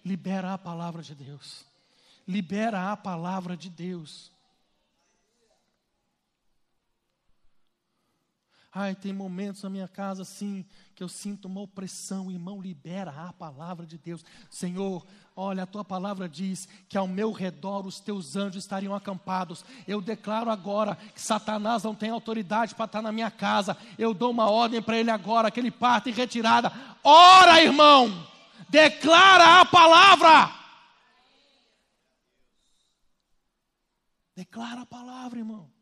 Libera 0.03 0.53
a 0.53 0.57
palavra 0.57 1.01
de 1.01 1.15
Deus. 1.15 1.65
Libera 2.27 2.91
a 2.91 2.97
palavra 2.97 3.55
de 3.55 3.69
Deus. 3.69 4.35
Ai, 8.79 8.93
tem 8.93 9.11
momentos 9.11 9.63
na 9.63 9.71
minha 9.71 9.87
casa 9.87 10.21
assim 10.21 10.63
que 10.93 11.03
eu 11.03 11.09
sinto 11.09 11.45
uma 11.45 11.61
opressão, 11.61 12.31
irmão, 12.31 12.61
libera 12.61 13.09
a 13.09 13.33
palavra 13.33 13.87
de 13.87 13.97
Deus. 13.97 14.23
Senhor, 14.51 15.03
olha, 15.35 15.63
a 15.63 15.65
tua 15.65 15.83
palavra 15.83 16.29
diz 16.29 16.67
que 16.87 16.95
ao 16.95 17.07
meu 17.07 17.31
redor 17.31 17.87
os 17.87 17.99
teus 17.99 18.35
anjos 18.35 18.63
estariam 18.63 18.93
acampados. 18.93 19.65
Eu 19.87 19.99
declaro 19.99 20.51
agora 20.51 20.95
que 20.95 21.19
Satanás 21.19 21.81
não 21.81 21.95
tem 21.95 22.11
autoridade 22.11 22.75
para 22.75 22.85
estar 22.85 23.01
na 23.01 23.11
minha 23.11 23.31
casa. 23.31 23.75
Eu 23.97 24.13
dou 24.13 24.29
uma 24.29 24.47
ordem 24.47 24.79
para 24.79 24.95
ele 24.95 25.09
agora, 25.09 25.49
que 25.49 25.59
ele 25.59 25.71
parte 25.71 26.11
em 26.11 26.13
retirada. 26.13 26.71
Ora, 27.03 27.59
irmão, 27.59 28.27
declara 28.69 29.59
a 29.59 29.65
palavra. 29.65 30.51
Declara 34.35 34.81
a 34.81 34.85
palavra, 34.85 35.39
irmão. 35.39 35.76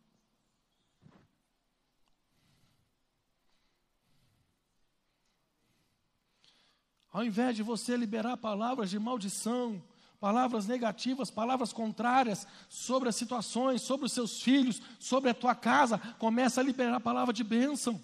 Ao 7.16 7.24
invés 7.24 7.56
de 7.56 7.64
você 7.64 7.96
liberar 7.96 8.36
palavras 8.36 8.90
de 8.90 9.00
maldição, 9.00 9.82
palavras 10.20 10.68
negativas, 10.68 11.32
palavras 11.32 11.72
contrárias 11.72 12.46
sobre 12.68 13.08
as 13.08 13.16
situações, 13.16 13.82
sobre 13.82 14.06
os 14.06 14.12
seus 14.12 14.42
filhos, 14.42 14.82
sobre 15.00 15.30
a 15.30 15.34
tua 15.34 15.56
casa, 15.56 15.98
começa 16.20 16.60
a 16.60 16.64
liberar 16.66 16.98
a 16.98 17.00
palavra 17.00 17.34
de 17.34 17.42
bênção. 17.42 18.04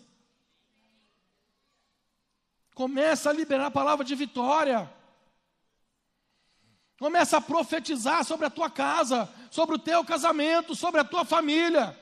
Começa 2.73 3.29
a 3.29 3.33
liberar 3.33 3.65
a 3.65 3.71
palavra 3.71 4.05
de 4.05 4.15
vitória. 4.15 4.89
Começa 6.97 7.35
a 7.35 7.41
profetizar 7.41 8.23
sobre 8.23 8.45
a 8.45 8.49
tua 8.49 8.69
casa, 8.69 9.29
sobre 9.51 9.75
o 9.75 9.79
teu 9.79 10.05
casamento, 10.05 10.73
sobre 10.73 11.01
a 11.01 11.03
tua 11.03 11.25
família. 11.25 11.99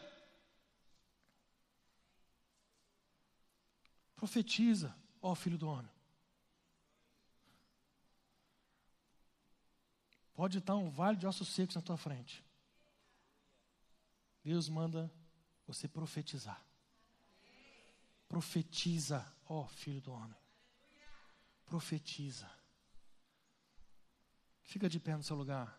Profetiza, 4.15 4.95
ó 5.19 5.33
filho 5.33 5.57
do 5.57 5.67
homem. 5.67 5.98
Pode 10.39 10.59
estar 10.59 10.73
um 10.73 10.89
vale 10.89 11.17
de 11.17 11.27
ossos 11.27 11.49
secos 11.49 11.75
na 11.75 11.81
tua 11.81 11.97
frente. 11.97 12.41
Deus 14.41 14.69
manda 14.69 15.11
você 15.67 15.85
profetizar. 15.85 16.63
Profetiza, 18.25 19.29
ó 19.49 19.67
filho 19.67 19.99
do 19.99 20.13
homem. 20.13 20.39
Profetiza. 21.65 22.49
Fica 24.63 24.87
de 24.87 24.97
pé 24.97 25.17
no 25.17 25.23
seu 25.23 25.35
lugar. 25.35 25.77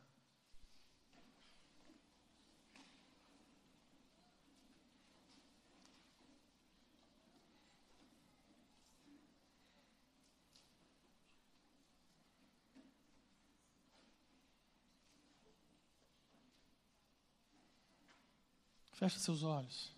Feche 19.00 19.18
seus 19.18 19.42
olhos. 19.42 19.90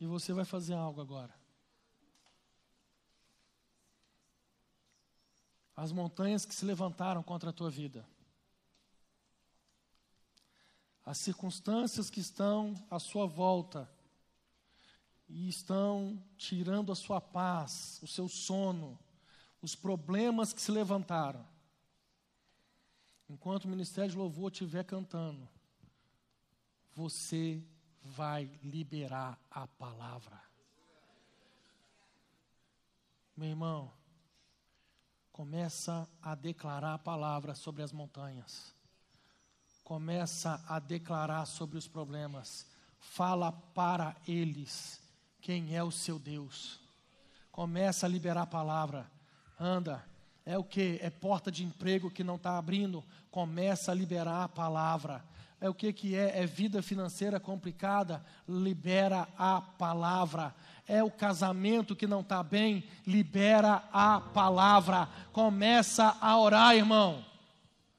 E 0.00 0.06
você 0.06 0.32
vai 0.32 0.46
fazer 0.46 0.72
algo 0.72 1.02
agora. 1.02 1.38
As 5.76 5.92
montanhas 5.92 6.46
que 6.46 6.54
se 6.54 6.64
levantaram 6.64 7.22
contra 7.22 7.50
a 7.50 7.52
tua 7.52 7.70
vida. 7.70 8.08
As 11.04 11.18
circunstâncias 11.18 12.08
que 12.08 12.20
estão 12.20 12.72
à 12.90 12.98
sua 12.98 13.26
volta 13.26 13.86
e 15.28 15.46
estão 15.46 16.24
tirando 16.38 16.90
a 16.90 16.96
sua 16.96 17.20
paz, 17.20 18.00
o 18.02 18.06
seu 18.06 18.26
sono 18.26 18.98
os 19.62 19.74
problemas 19.74 20.52
que 20.52 20.60
se 20.60 20.70
levantaram. 20.70 21.44
Enquanto 23.28 23.64
o 23.64 23.68
ministério 23.68 24.10
de 24.10 24.16
louvor 24.16 24.50
estiver 24.50 24.84
cantando, 24.84 25.48
você 26.94 27.62
vai 28.02 28.50
liberar 28.62 29.38
a 29.50 29.66
palavra. 29.66 30.40
Meu 33.36 33.50
irmão, 33.50 33.92
começa 35.32 36.08
a 36.20 36.34
declarar 36.34 36.94
a 36.94 36.98
palavra 36.98 37.54
sobre 37.54 37.82
as 37.82 37.92
montanhas. 37.92 38.74
Começa 39.84 40.62
a 40.68 40.78
declarar 40.78 41.46
sobre 41.46 41.78
os 41.78 41.86
problemas. 41.86 42.66
Fala 42.98 43.52
para 43.52 44.16
eles 44.26 45.00
quem 45.40 45.74
é 45.74 45.82
o 45.82 45.90
seu 45.90 46.18
Deus. 46.18 46.80
Começa 47.50 48.06
a 48.06 48.08
liberar 48.08 48.42
a 48.42 48.46
palavra 48.46 49.10
anda. 49.60 50.02
É 50.46 50.56
o 50.56 50.64
que? 50.64 50.98
É 51.02 51.10
porta 51.10 51.52
de 51.52 51.62
emprego 51.62 52.10
que 52.10 52.24
não 52.24 52.36
está 52.36 52.56
abrindo. 52.56 53.04
Começa 53.30 53.92
a 53.92 53.94
liberar 53.94 54.44
a 54.44 54.48
palavra. 54.48 55.22
É 55.60 55.68
o 55.68 55.74
que 55.74 55.92
que 55.92 56.16
é? 56.16 56.40
É 56.40 56.46
vida 56.46 56.80
financeira 56.82 57.38
complicada. 57.38 58.24
Libera 58.48 59.28
a 59.36 59.60
palavra. 59.60 60.54
É 60.88 61.04
o 61.04 61.10
casamento 61.10 61.94
que 61.94 62.06
não 62.06 62.20
está 62.20 62.42
bem. 62.42 62.82
Libera 63.06 63.84
a 63.92 64.20
palavra. 64.20 65.08
Começa 65.32 66.16
a 66.20 66.38
orar, 66.38 66.74
irmão. 66.74 67.29